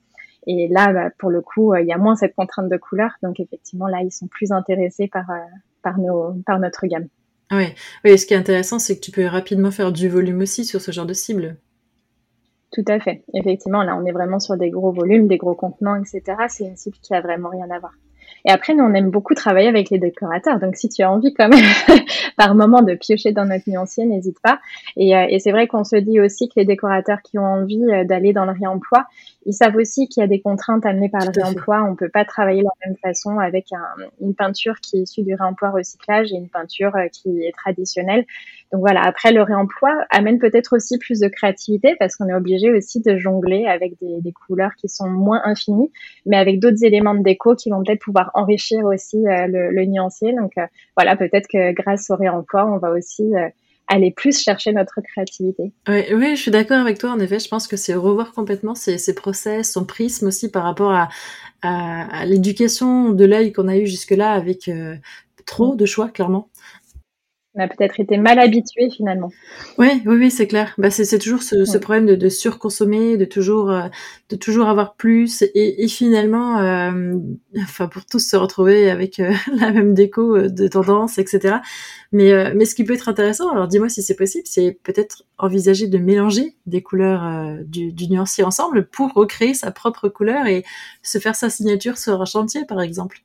Et 0.46 0.68
là, 0.68 0.92
bah, 0.92 1.10
pour 1.18 1.30
le 1.30 1.40
coup, 1.40 1.74
il 1.74 1.86
y 1.86 1.92
a 1.92 1.98
moins 1.98 2.14
cette 2.14 2.34
contrainte 2.34 2.68
de 2.68 2.76
couleur. 2.76 3.12
Donc, 3.22 3.40
effectivement, 3.40 3.86
là, 3.86 4.00
ils 4.02 4.12
sont 4.12 4.26
plus 4.26 4.52
intéressés 4.52 5.08
par, 5.08 5.28
euh, 5.30 5.38
par, 5.82 5.98
nos, 5.98 6.34
par 6.44 6.60
notre 6.60 6.86
gamme. 6.86 7.08
Oui. 7.52 7.66
oui, 8.04 8.18
ce 8.18 8.26
qui 8.26 8.34
est 8.34 8.36
intéressant, 8.36 8.78
c'est 8.78 8.96
que 8.96 9.00
tu 9.00 9.12
peux 9.12 9.24
rapidement 9.26 9.70
faire 9.70 9.92
du 9.92 10.08
volume 10.08 10.40
aussi 10.40 10.64
sur 10.64 10.80
ce 10.80 10.90
genre 10.90 11.06
de 11.06 11.14
cible. 11.14 11.56
Tout 12.72 12.84
à 12.88 12.98
fait. 13.00 13.22
Effectivement, 13.32 13.82
là, 13.82 13.96
on 13.96 14.04
est 14.04 14.12
vraiment 14.12 14.40
sur 14.40 14.56
des 14.56 14.70
gros 14.70 14.92
volumes, 14.92 15.28
des 15.28 15.38
gros 15.38 15.54
contenants, 15.54 15.96
etc. 15.96 16.22
C'est 16.48 16.64
une 16.64 16.76
cible 16.76 16.96
qui 17.00 17.14
a 17.14 17.20
vraiment 17.20 17.48
rien 17.48 17.70
à 17.70 17.78
voir. 17.78 17.92
Et 18.44 18.50
après, 18.50 18.74
nous, 18.74 18.84
on 18.84 18.94
aime 18.94 19.10
beaucoup 19.10 19.34
travailler 19.34 19.68
avec 19.68 19.90
les 19.90 19.98
décorateurs. 19.98 20.60
Donc, 20.60 20.76
si 20.76 20.88
tu 20.88 21.02
as 21.02 21.10
envie 21.10 21.34
quand 21.34 21.48
même 21.48 21.64
par 22.36 22.54
moment 22.54 22.82
de 22.82 22.94
piocher 22.94 23.32
dans 23.32 23.44
notre 23.44 23.68
nuancier, 23.68 24.04
n'hésite 24.06 24.40
pas. 24.40 24.60
Et, 24.96 25.16
euh, 25.16 25.26
et 25.28 25.40
c'est 25.40 25.50
vrai 25.50 25.66
qu'on 25.66 25.84
se 25.84 25.96
dit 25.96 26.20
aussi 26.20 26.48
que 26.48 26.54
les 26.56 26.64
décorateurs 26.64 27.22
qui 27.22 27.38
ont 27.38 27.44
envie 27.44 27.84
euh, 27.84 28.04
d'aller 28.04 28.32
dans 28.32 28.44
le 28.44 28.52
réemploi, 28.52 29.06
ils 29.46 29.54
savent 29.54 29.76
aussi 29.76 30.08
qu'il 30.08 30.20
y 30.20 30.24
a 30.24 30.26
des 30.26 30.40
contraintes 30.40 30.84
amenées 30.84 31.08
par 31.08 31.24
le 31.24 31.30
réemploi. 31.30 31.84
On 31.88 31.94
peut 31.94 32.08
pas 32.08 32.24
travailler 32.24 32.62
de 32.62 32.64
la 32.64 32.88
même 32.88 32.96
façon 32.96 33.38
avec 33.38 33.72
un, 33.72 34.04
une 34.20 34.34
peinture 34.34 34.80
qui 34.80 34.98
est 34.98 35.02
issue 35.02 35.22
du 35.22 35.34
réemploi 35.34 35.70
recyclage 35.70 36.32
et 36.32 36.36
une 36.36 36.48
peinture 36.48 36.96
euh, 36.96 37.06
qui 37.06 37.44
est 37.44 37.52
traditionnelle. 37.52 38.26
Donc 38.72 38.80
voilà, 38.80 39.02
après 39.04 39.30
le 39.30 39.42
réemploi 39.42 40.04
amène 40.10 40.40
peut-être 40.40 40.74
aussi 40.74 40.98
plus 40.98 41.20
de 41.20 41.28
créativité 41.28 41.94
parce 42.00 42.16
qu'on 42.16 42.28
est 42.28 42.34
obligé 42.34 42.72
aussi 42.72 43.00
de 43.00 43.16
jongler 43.16 43.66
avec 43.66 43.92
des, 44.00 44.20
des, 44.20 44.32
couleurs 44.32 44.74
qui 44.76 44.88
sont 44.88 45.08
moins 45.08 45.40
infinies, 45.44 45.92
mais 46.26 46.36
avec 46.36 46.58
d'autres 46.58 46.84
éléments 46.84 47.14
de 47.14 47.22
déco 47.22 47.54
qui 47.54 47.70
vont 47.70 47.84
peut-être 47.84 48.00
pouvoir 48.00 48.32
enrichir 48.34 48.84
aussi 48.84 49.18
euh, 49.28 49.46
le, 49.46 49.70
le, 49.70 49.84
nuancier. 49.84 50.32
Donc 50.32 50.58
euh, 50.58 50.66
voilà, 50.96 51.14
peut-être 51.14 51.46
que 51.46 51.70
grâce 51.72 52.10
au 52.10 52.16
réemploi, 52.16 52.66
on 52.66 52.78
va 52.78 52.90
aussi 52.90 53.32
aller 53.88 54.10
plus 54.10 54.42
chercher 54.42 54.72
notre 54.72 55.00
créativité. 55.00 55.72
Oui, 55.88 56.02
oui 56.12 56.36
je 56.36 56.42
suis 56.42 56.50
d'accord 56.50 56.78
avec 56.78 56.98
toi. 56.98 57.10
En 57.10 57.20
effet, 57.20 57.38
je 57.38 57.48
pense 57.48 57.68
que 57.68 57.76
c'est 57.76 57.94
revoir 57.94 58.32
complètement 58.32 58.74
ses, 58.74 58.98
ses, 58.98 59.14
process, 59.14 59.72
son 59.72 59.84
prisme 59.84 60.26
aussi 60.26 60.50
par 60.50 60.64
rapport 60.64 60.92
à, 60.92 61.08
l'éducation 62.26 63.10
de 63.10 63.24
l'œil 63.24 63.52
qu'on 63.52 63.66
a 63.66 63.76
eu 63.76 63.86
jusque-là 63.86 64.32
avec 64.32 64.68
euh, 64.68 64.94
trop 65.46 65.74
de 65.74 65.84
choix, 65.84 66.08
clairement 66.08 66.48
on 67.56 67.62
a 67.62 67.68
peut-être 67.68 67.98
été 68.00 68.18
mal 68.18 68.38
habitué 68.38 68.90
finalement. 68.90 69.30
Oui, 69.78 70.02
oui, 70.04 70.16
oui, 70.16 70.30
c'est 70.30 70.46
clair. 70.46 70.74
Bah, 70.76 70.90
c'est 70.90 71.18
toujours 71.18 71.42
ce, 71.42 71.64
ce 71.64 71.78
problème 71.78 72.06
de, 72.06 72.14
de, 72.14 72.28
surconsommer, 72.28 73.16
de 73.16 73.24
toujours, 73.24 73.70
euh, 73.70 73.88
de 74.28 74.36
toujours 74.36 74.68
avoir 74.68 74.94
plus, 74.94 75.42
et, 75.42 75.82
et 75.82 75.88
finalement, 75.88 76.58
euh, 76.58 77.14
enfin 77.58 77.88
pour 77.88 78.04
tous 78.04 78.18
se 78.18 78.36
retrouver 78.36 78.90
avec 78.90 79.20
euh, 79.20 79.32
la 79.58 79.72
même 79.72 79.94
déco 79.94 80.38
de 80.48 80.68
tendance, 80.68 81.18
etc. 81.18 81.56
Mais, 82.12 82.54
mais 82.54 82.64
ce 82.66 82.74
qui 82.74 82.84
peut 82.84 82.94
être 82.94 83.08
intéressant, 83.08 83.50
alors 83.50 83.68
dis-moi 83.68 83.88
si 83.88 84.02
c'est 84.02 84.16
possible, 84.16 84.44
c'est 84.46 84.78
peut-être 84.82 85.24
envisager 85.38 85.86
de 85.86 85.98
mélanger 85.98 86.56
des 86.66 86.82
couleurs 86.82 87.58
du, 87.64 87.92
du 87.92 88.08
nuancier 88.08 88.44
ensemble 88.44 88.86
pour 88.86 89.12
recréer 89.12 89.54
sa 89.54 89.70
propre 89.70 90.08
couleur 90.08 90.46
et 90.46 90.64
se 91.02 91.18
faire 91.18 91.34
sa 91.34 91.50
signature 91.50 91.98
sur 91.98 92.20
un 92.20 92.24
chantier, 92.24 92.64
par 92.64 92.80
exemple. 92.80 93.22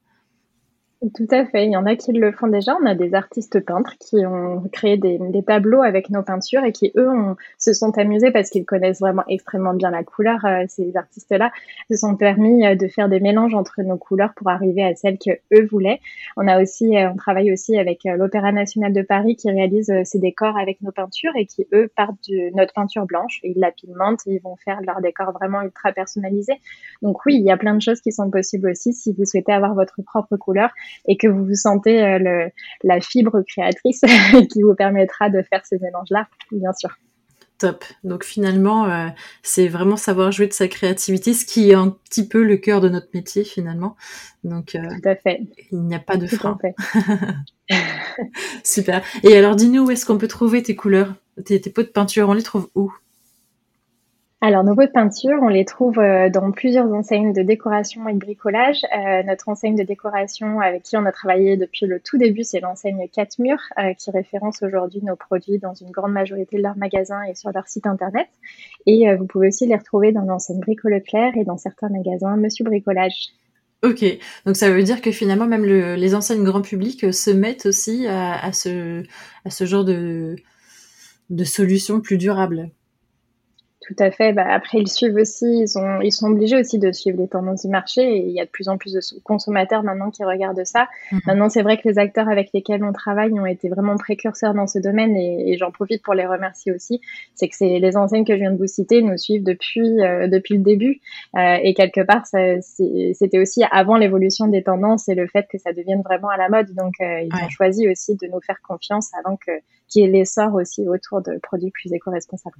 Tout 1.15 1.27
à 1.31 1.47
fait. 1.47 1.65
Il 1.65 1.71
y 1.71 1.77
en 1.77 1.87
a 1.87 1.95
qui 1.95 2.11
le 2.11 2.31
font 2.31 2.45
déjà. 2.47 2.77
On 2.79 2.85
a 2.85 2.93
des 2.93 3.15
artistes 3.15 3.59
peintres 3.65 3.95
qui 3.99 4.23
ont 4.23 4.61
créé 4.71 4.97
des, 4.97 5.17
des 5.17 5.41
tableaux 5.41 5.81
avec 5.81 6.11
nos 6.11 6.21
peintures 6.21 6.63
et 6.63 6.71
qui, 6.71 6.91
eux, 6.95 7.09
ont, 7.09 7.35
se 7.57 7.73
sont 7.73 7.97
amusés 7.97 8.29
parce 8.29 8.51
qu'ils 8.51 8.65
connaissent 8.65 8.99
vraiment 8.99 9.23
extrêmement 9.27 9.73
bien 9.73 9.89
la 9.89 10.03
couleur. 10.03 10.45
Euh, 10.45 10.63
ces 10.67 10.95
artistes-là 10.95 11.51
se 11.89 11.97
sont 11.97 12.15
permis 12.15 12.67
euh, 12.67 12.75
de 12.75 12.87
faire 12.87 13.09
des 13.09 13.19
mélanges 13.19 13.55
entre 13.55 13.81
nos 13.81 13.97
couleurs 13.97 14.35
pour 14.35 14.49
arriver 14.49 14.83
à 14.83 14.93
celles 14.93 15.17
que 15.17 15.31
eux 15.55 15.65
voulaient. 15.71 15.99
On 16.37 16.47
a 16.47 16.61
aussi, 16.61 16.95
euh, 16.95 17.09
on 17.09 17.15
travaille 17.15 17.51
aussi 17.51 17.79
avec 17.79 18.01
l'Opéra 18.03 18.51
national 18.51 18.93
de 18.93 19.01
Paris 19.01 19.35
qui 19.35 19.49
réalise 19.49 19.91
ces 20.03 20.19
décors 20.19 20.55
avec 20.55 20.83
nos 20.83 20.91
peintures 20.91 21.35
et 21.35 21.47
qui, 21.47 21.65
eux, 21.73 21.89
partent 21.95 22.29
de 22.29 22.55
notre 22.55 22.73
peinture 22.75 23.07
blanche. 23.07 23.39
Ils 23.41 23.59
la 23.59 23.71
pigmentent 23.71 24.21
et 24.27 24.33
ils 24.33 24.41
vont 24.41 24.55
faire 24.55 24.79
leur 24.85 25.01
décor 25.01 25.31
vraiment 25.31 25.63
ultra 25.63 25.93
personnalisé. 25.93 26.53
Donc 27.01 27.25
oui, 27.25 27.37
il 27.37 27.43
y 27.43 27.51
a 27.51 27.57
plein 27.57 27.73
de 27.73 27.81
choses 27.81 28.01
qui 28.01 28.11
sont 28.11 28.29
possibles 28.29 28.69
aussi 28.69 28.93
si 28.93 29.13
vous 29.13 29.25
souhaitez 29.25 29.51
avoir 29.51 29.73
votre 29.73 29.99
propre 30.03 30.37
couleur 30.37 30.69
et 31.08 31.17
que 31.17 31.27
vous 31.27 31.45
vous 31.45 31.56
sentez 31.56 32.01
euh, 32.04 32.19
le, 32.19 32.51
la 32.84 33.01
fibre 33.01 33.41
créatrice 33.47 34.01
qui 34.51 34.62
vous 34.62 34.75
permettra 34.75 35.30
de 35.30 35.41
faire 35.41 35.65
ces 35.65 35.80
mélanges-là, 35.80 36.27
bien 36.51 36.73
sûr. 36.73 36.97
Top. 37.62 37.86
Donc 38.04 38.23
finalement, 38.23 38.86
euh, 38.86 39.10
c'est 39.43 39.67
vraiment 39.67 39.95
savoir 39.95 40.32
jouer 40.32 40.47
de 40.47 40.54
sa 40.54 40.67
créativité, 40.67 41.36
ce 41.36 41.45
qui 41.45 41.69
est 41.69 41.75
un 41.75 41.89
petit 41.89 42.27
peu 42.27 42.41
le 42.41 42.58
cœur 42.58 42.82
de 42.82 42.89
notre 42.89 43.10
métier 43.13 43.43
finalement. 43.43 43.95
Donc 44.43 44.73
euh, 44.73 44.80
Tout 44.82 45.08
à 45.08 45.15
fait. 45.15 45.41
il 45.71 45.84
n'y 45.84 45.93
a 45.93 45.99
pas 45.99 46.17
de 46.17 46.25
frein. 46.25 46.58
Super. 48.63 49.04
Et 49.21 49.38
alors 49.38 49.56
dis-nous 49.56 49.86
où 49.86 49.91
est-ce 49.91 50.08
qu'on 50.08 50.17
peut 50.17 50.27
trouver 50.27 50.63
tes 50.63 50.75
couleurs, 50.75 51.13
tes, 51.45 51.62
tes 51.62 51.69
pots 51.69 51.84
de 51.84 51.88
peinture, 51.89 52.30
on 52.30 52.34
les 52.34 52.41
trouve 52.41 52.67
où? 52.73 52.91
Alors, 54.43 54.63
nos 54.63 54.73
pots 54.73 54.88
de 54.88 54.91
peinture, 54.91 55.38
on 55.43 55.49
les 55.49 55.65
trouve 55.65 55.99
euh, 55.99 56.32
dans 56.32 56.51
plusieurs 56.51 56.91
enseignes 56.91 57.32
de 57.32 57.43
décoration 57.43 58.10
et 58.10 58.13
de 58.13 58.17
bricolage. 58.17 58.82
Euh, 58.86 59.21
notre 59.21 59.49
enseigne 59.49 59.75
de 59.75 59.84
décoration 59.84 60.60
avec 60.60 60.82
qui 60.82 60.97
on 60.97 61.06
a 61.06 61.12
travaillé 61.12 61.58
depuis 61.58 61.86
le 61.86 61.99
tout 61.99 62.17
début, 62.17 62.43
c'est 62.43 62.60
l'enseigne 62.60 63.08
4 63.13 63.38
murs, 63.38 63.62
euh, 63.77 63.93
qui 63.93 64.10
référence 64.10 64.63
aujourd'hui 64.63 65.01
nos 65.04 65.15
produits 65.15 65.60
dans 65.60 65.75
une 65.75 65.91
grande 65.91 66.13
majorité 66.13 66.58
de 66.58 66.63
leurs 66.63 66.75
magasins 66.75 67.21
et 67.30 67.36
sur 67.36 67.51
leur 67.54 67.67
site 67.67 67.86
internet. 67.86 68.27
Et 68.88 69.13
vous 69.15 69.27
pouvez 69.27 69.49
aussi 69.49 69.67
les 69.67 69.75
retrouver 69.75 70.12
dans 70.12 70.23
l'enseigne 70.23 70.60
Bricole 70.60 70.99
Clair 71.04 71.34
et 71.36 71.43
dans 71.43 71.58
certains 71.58 71.89
magasins 71.89 72.36
Monsieur 72.36 72.65
Bricolage. 72.65 73.27
Ok, 73.84 74.04
donc 74.47 74.56
ça 74.56 74.71
veut 74.71 74.82
dire 74.82 75.01
que 75.01 75.12
finalement 75.12 75.45
même 75.45 75.65
le, 75.65 75.93
les 75.93 76.15
enseignes 76.15 76.43
grand 76.43 76.62
public 76.62 77.13
se 77.13 77.30
mettent 77.30 77.67
aussi 77.67 78.08
à, 78.08 78.43
à, 78.43 78.54
ce, 78.54 79.04
à 79.45 79.51
ce 79.51 79.65
genre 79.65 79.86
de, 79.86 80.36
de 81.30 81.43
solutions 81.43 82.01
plus 82.01 82.17
durables. 82.17 82.71
Tout 83.91 84.04
à 84.04 84.12
fait. 84.12 84.32
Bah, 84.32 84.45
après, 84.47 84.77
ils 84.77 84.88
suivent 84.88 85.15
aussi, 85.15 85.45
ils, 85.45 85.77
ont, 85.77 85.99
ils 85.99 86.13
sont 86.13 86.27
obligés 86.27 86.58
aussi 86.58 86.80
de 86.80 86.91
suivre 86.93 87.17
les 87.19 87.27
tendances 87.27 87.63
du 87.63 87.67
marché 87.67 88.01
et 88.01 88.19
il 88.19 88.32
y 88.32 88.39
a 88.39 88.45
de 88.45 88.49
plus 88.49 88.69
en 88.69 88.77
plus 88.77 88.93
de 88.93 88.99
consommateurs 89.23 89.84
maintenant 89.84 90.12
qui 90.12 90.23
regardent 90.23 90.63
ça. 90.63 90.88
Mmh. 91.12 91.17
Maintenant, 91.27 91.49
c'est 91.49 91.62
vrai 91.62 91.77
que 91.77 91.89
les 91.89 91.99
acteurs 91.99 92.30
avec 92.30 92.51
lesquels 92.54 92.84
on 92.86 92.93
travaille 92.93 93.38
ont 93.38 93.45
été 93.45 93.67
vraiment 93.67 93.97
précurseurs 93.97 94.54
dans 94.54 94.67
ce 94.67 94.80
domaine 94.80 95.17
et, 95.17 95.51
et 95.51 95.58
j'en 95.58 95.71
profite 95.71 96.04
pour 96.04 96.13
les 96.13 96.25
remercier 96.25 96.71
aussi. 96.71 97.01
C'est 97.36 97.49
que 97.49 97.56
c'est 97.56 97.80
les 97.80 97.97
enseignes 97.97 98.23
que 98.23 98.34
je 98.34 98.39
viens 98.39 98.51
de 98.51 98.58
vous 98.58 98.67
citer 98.67 99.01
nous 99.01 99.17
suivent 99.17 99.43
depuis, 99.43 100.01
euh, 100.01 100.27
depuis 100.27 100.56
le 100.56 100.63
début 100.63 101.01
euh, 101.36 101.58
et 101.62 101.73
quelque 101.73 102.01
part, 102.01 102.25
c'était 102.25 103.39
aussi 103.39 103.63
avant 103.71 103.97
l'évolution 103.97 104.47
des 104.47 104.63
tendances 104.63 105.10
et 105.10 105.15
le 105.15 105.27
fait 105.27 105.47
que 105.51 105.58
ça 105.58 105.73
devienne 105.73 106.01
vraiment 106.01 106.30
à 106.30 106.38
la 106.38 106.47
mode. 106.47 106.73
Donc, 106.75 106.93
euh, 107.01 107.21
ils 107.21 107.34
ouais. 107.34 107.43
ont 107.43 107.49
choisi 107.49 107.89
aussi 107.89 108.15
de 108.15 108.27
nous 108.27 108.39
faire 108.39 108.62
confiance 108.62 109.10
avant 109.19 109.36
que 109.36 109.51
qu'il 109.89 110.04
y 110.04 110.06
ait 110.06 110.10
l'essor 110.10 110.54
aussi 110.54 110.88
autour 110.88 111.21
de 111.21 111.38
produits 111.43 111.71
plus 111.71 111.91
éco-responsables. 111.91 112.56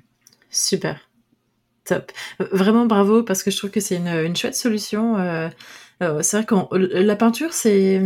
Super. 0.50 1.11
Top. 1.86 2.12
Vraiment 2.39 2.86
bravo 2.86 3.24
parce 3.24 3.44
que 3.44 3.52
je 3.52 3.58
trouve 3.58 3.72
que 3.72 3.80
c'est 3.80 3.96
une, 3.96 4.08
une, 4.08 4.36
chouette 4.36 4.56
solution. 4.56 5.17
Euh, 5.17 5.50
euh, 6.04 6.22
c'est 6.22 6.38
vrai 6.38 6.46
que 6.46 6.76
la 6.76 7.15
peinture, 7.15 7.54
c'est, 7.54 8.02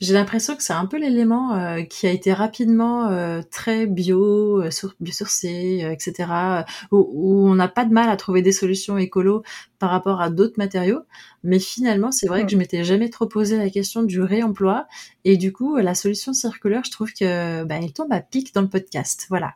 j'ai 0.00 0.12
l'impression 0.12 0.56
que 0.56 0.62
c'est 0.62 0.72
un 0.72 0.86
peu 0.86 0.98
l'élément 0.98 1.54
euh, 1.54 1.82
qui 1.82 2.06
a 2.06 2.10
été 2.10 2.32
rapidement 2.32 3.08
euh, 3.08 3.42
très 3.50 3.86
bio, 3.86 4.60
euh, 4.62 4.70
sur, 4.70 4.94
biosourcé, 5.00 5.88
etc. 5.90 6.64
Où, 6.90 7.08
où 7.12 7.48
on 7.48 7.54
n'a 7.54 7.68
pas 7.68 7.84
de 7.84 7.92
mal 7.92 8.08
à 8.08 8.16
trouver 8.16 8.42
des 8.42 8.52
solutions 8.52 8.98
écolo 8.98 9.44
par 9.78 9.90
rapport 9.90 10.20
à 10.20 10.30
d'autres 10.30 10.58
matériaux. 10.58 11.02
Mais 11.42 11.58
finalement, 11.58 12.10
c'est 12.10 12.26
vrai 12.26 12.42
mmh. 12.42 12.46
que 12.46 12.52
je 12.52 12.56
m'étais 12.56 12.84
jamais 12.84 13.08
trop 13.08 13.26
posé 13.26 13.56
la 13.56 13.70
question 13.70 14.02
du 14.02 14.20
réemploi. 14.20 14.86
Et 15.24 15.36
du 15.36 15.52
coup, 15.52 15.76
la 15.76 15.94
solution 15.94 16.32
circulaire, 16.32 16.82
je 16.84 16.90
trouve 16.90 17.12
que 17.12 17.64
bah, 17.64 17.76
elle 17.80 17.92
tombe 17.92 18.12
à 18.12 18.20
pic 18.20 18.52
dans 18.54 18.62
le 18.62 18.68
podcast. 18.68 19.26
Voilà. 19.28 19.54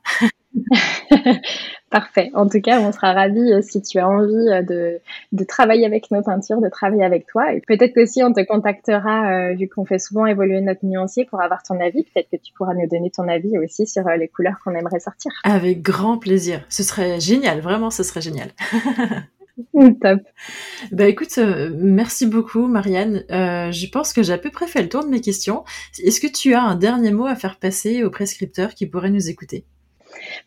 Parfait. 1.91 2.31
En 2.35 2.47
tout 2.47 2.61
cas, 2.61 2.81
on 2.81 2.93
sera 2.93 3.15
ravis 3.15 3.53
euh, 3.53 3.63
si 3.63 3.81
tu 3.81 3.99
as 3.99 4.07
envie 4.07 4.49
euh, 4.49 4.63
de, 4.63 5.01
de, 5.33 5.45
travailler 5.45 5.87
avec 5.87 6.11
nos 6.11 6.23
peintures, 6.23 6.61
de 6.61 6.69
travailler 6.69 7.03
avec 7.03 7.27
toi. 7.27 7.55
Et 7.55 7.63
peut-être 7.67 7.95
qu'aussi 7.95 8.23
on 8.23 8.33
te 8.33 8.45
contactera, 8.45 9.31
euh, 9.31 9.55
vu 9.55 9.69
qu'on 9.69 9.87
fait 9.87 9.99
souvent 9.99 10.27
évoluer 10.27 10.61
notre 10.61 10.85
nuancier 10.85 11.25
pour 11.25 11.41
avoir 11.41 11.63
ton 11.63 11.81
avis. 11.81 12.05
Peut-être 12.05 12.29
que 12.31 12.37
tu 12.37 12.53
pourras 12.53 12.75
nous 12.75 12.87
donner 12.87 13.11
ton 13.11 13.27
avis 13.27 13.57
aussi 13.57 13.87
sur 13.87 14.07
les 14.07 14.29
couleurs 14.29 14.57
qu'on 14.63 14.75
aimerait 14.75 15.01
sortir. 15.01 15.33
Avec 15.45 15.81
grand 15.81 16.19
plaisir. 16.19 16.63
Ce 16.69 16.83
serait 16.83 17.21
génial. 17.21 17.61
Vraiment, 17.61 17.91
ce 17.91 18.03
serait 18.03 18.21
génial. 18.21 18.51
Top. 20.03 20.21
Bah 20.93 21.07
écoute, 21.07 21.39
merci 21.75 22.27
beaucoup 22.27 22.69
Marianne. 22.69 23.25
je 23.29 23.91
pense 23.91 24.13
que 24.13 24.23
j'ai 24.23 24.33
à 24.33 24.39
peu 24.39 24.51
près 24.51 24.67
fait 24.67 24.83
le 24.83 24.89
tour 24.89 25.05
de 25.05 25.09
mes 25.09 25.21
questions. 25.21 25.65
Est-ce 26.03 26.21
que 26.21 26.29
tu 26.29 26.55
as 26.55 26.63
un 26.63 26.77
dernier 26.77 27.11
mot 27.11 27.27
à 27.27 27.35
faire 27.35 27.59
passer 27.59 28.05
aux 28.05 28.11
prescripteurs 28.11 28.75
qui 28.75 28.87
pourraient 28.87 29.11
nous 29.11 29.31
écouter? 29.31 29.65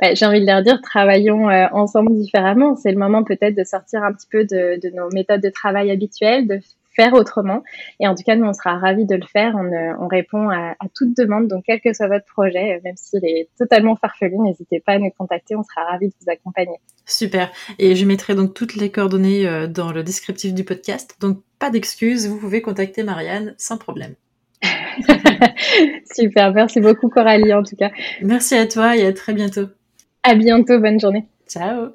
Bah, 0.02 0.16
j'ai 0.16 0.26
envie 0.26 0.42
de 0.42 0.48
leur 0.48 0.64
dire, 0.64 0.82
travaillons 0.82 1.48
euh, 1.48 1.68
ensemble 1.72 2.16
différemment. 2.16 2.76
C'est 2.76 2.92
le 2.92 2.98
moment 2.98 3.24
peut-être 3.24 3.56
de 3.56 3.64
sortir 3.64 4.04
un 4.04 4.12
petit 4.12 4.26
peu 4.30 4.46
de, 4.46 4.80
de, 4.82 4.90
nos 4.96 5.10
méthodes 5.10 5.42
de 5.42 5.50
travail 5.50 5.92
habituelles, 5.92 6.48
de 6.48 6.60
faire 6.96 7.14
autrement. 7.14 7.62
Et 8.00 8.08
en 8.08 8.16
tout 8.16 8.24
cas, 8.24 8.36
nous, 8.36 8.48
on 8.48 8.54
sera 8.54 8.80
ravis 8.80 9.06
de 9.06 9.16
le 9.16 9.26
faire. 9.32 9.54
On, 9.56 9.72
euh, 9.72 9.94
on 10.00 10.08
répond 10.08 10.50
à, 10.50 10.72
à, 10.80 10.88
toute 10.96 11.16
demande. 11.16 11.48
Donc, 11.48 11.66
quel 11.68 11.80
que 11.82 11.94
soit 11.94 12.08
votre 12.08 12.26
projet, 12.26 12.78
euh, 12.78 12.80
même 12.84 12.96
s'il 12.98 13.24
est 13.24 13.48
totalement 13.60 13.96
farfelu, 13.96 14.40
n'hésitez 14.40 14.80
pas 14.80 14.94
à 14.94 14.98
nous 14.98 15.12
contacter. 15.12 15.56
On 15.56 15.64
sera 15.64 15.86
ravis 15.86 16.08
de 16.08 16.14
vous 16.20 16.32
accompagner. 16.32 16.78
Super. 17.06 17.52
Et 17.78 17.96
je 17.96 18.04
mettrai 18.06 18.34
donc 18.34 18.56
toutes 18.56 18.76
les 18.76 18.90
coordonnées 18.90 19.68
dans 19.68 19.92
le 19.92 20.02
descriptif 20.02 20.56
du 20.56 20.64
podcast. 20.64 21.16
Donc, 21.22 21.38
pas 21.60 21.70
d'excuses. 21.70 22.28
Vous 22.28 22.40
pouvez 22.40 22.64
contacter 22.64 23.04
Marianne 23.04 23.54
sans 23.60 23.78
problème. 23.78 24.16
Super. 26.16 26.54
Merci 26.54 26.80
beaucoup, 26.80 27.10
Coralie, 27.10 27.54
en 27.54 27.62
tout 27.62 27.76
cas. 27.76 27.92
Merci 28.22 28.56
à 28.56 28.66
toi 28.66 28.98
et 28.98 29.06
à 29.06 29.14
très 29.14 29.34
bientôt. 29.34 29.68
À 30.24 30.36
bientôt, 30.36 30.80
bonne 30.80 31.00
journée. 31.00 31.26
Ciao. 31.48 31.94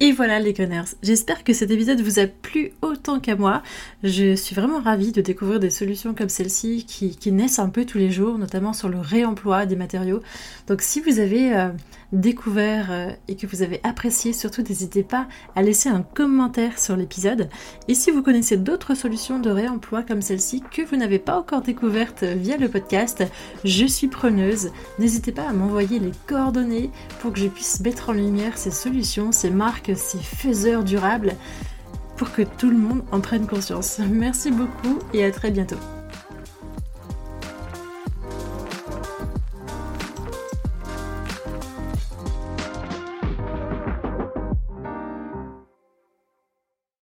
Et 0.00 0.12
voilà 0.12 0.38
les 0.38 0.52
gunners, 0.52 0.94
j'espère 1.02 1.42
que 1.42 1.52
cet 1.52 1.72
épisode 1.72 2.00
vous 2.00 2.20
a 2.20 2.28
plu 2.28 2.70
autant 2.82 3.18
qu'à 3.18 3.34
moi. 3.34 3.64
Je 4.04 4.36
suis 4.36 4.54
vraiment 4.54 4.80
ravie 4.80 5.10
de 5.10 5.20
découvrir 5.20 5.58
des 5.58 5.70
solutions 5.70 6.14
comme 6.14 6.28
celle-ci 6.28 6.84
qui, 6.86 7.32
naissent 7.32 7.58
un 7.58 7.68
peu 7.68 7.84
tous 7.84 7.98
les 7.98 8.12
jours, 8.12 8.38
notamment 8.38 8.72
sur 8.72 8.88
le 8.88 9.00
réemploi 9.00 9.66
des 9.66 9.74
matériaux. 9.74 10.20
Donc 10.68 10.82
si 10.82 11.00
vous 11.00 11.18
avez 11.18 11.52
euh, 11.52 11.70
découvert 12.12 12.92
euh, 12.92 13.10
et 13.26 13.34
que 13.34 13.48
vous 13.48 13.62
avez 13.62 13.80
apprécié, 13.82 14.32
surtout 14.32 14.62
n'hésitez 14.62 15.02
pas 15.02 15.26
à 15.56 15.62
laisser 15.62 15.88
un 15.88 16.02
commentaire 16.02 16.78
sur 16.78 16.96
l'épisode. 16.96 17.48
Et 17.88 17.94
si 17.94 18.12
vous 18.12 18.22
connaissez 18.22 18.56
d'autres 18.56 18.94
solutions 18.94 19.40
de 19.40 19.50
réemploi 19.50 20.04
comme 20.04 20.22
celle-ci 20.22 20.62
que 20.70 20.82
vous 20.82 20.96
n'avez 20.96 21.18
pas 21.18 21.36
encore 21.36 21.62
découvertes 21.62 22.22
via 22.22 22.56
le 22.56 22.68
podcast, 22.68 23.24
je 23.64 23.84
suis 23.84 24.06
preneuse. 24.06 24.70
N'hésitez 25.00 25.32
pas 25.32 25.48
à 25.48 25.52
m'envoyer 25.52 25.98
les 25.98 26.12
coordonnées 26.28 26.90
pour 27.18 27.32
que 27.32 27.40
je 27.40 27.48
puisse 27.48 27.80
mettre 27.80 28.10
en 28.10 28.12
lumière 28.12 28.56
ces 28.56 28.70
solutions, 28.70 29.32
ces 29.32 29.50
marques 29.50 29.87
ces 29.94 30.18
faiseurs 30.18 30.84
durables 30.84 31.34
pour 32.16 32.32
que 32.32 32.42
tout 32.42 32.70
le 32.70 32.76
monde 32.76 33.02
en 33.12 33.20
prenne 33.20 33.46
conscience. 33.46 34.00
Merci 34.10 34.50
beaucoup 34.50 34.98
et 35.12 35.24
à 35.24 35.30
très 35.30 35.50
bientôt. 35.50 35.78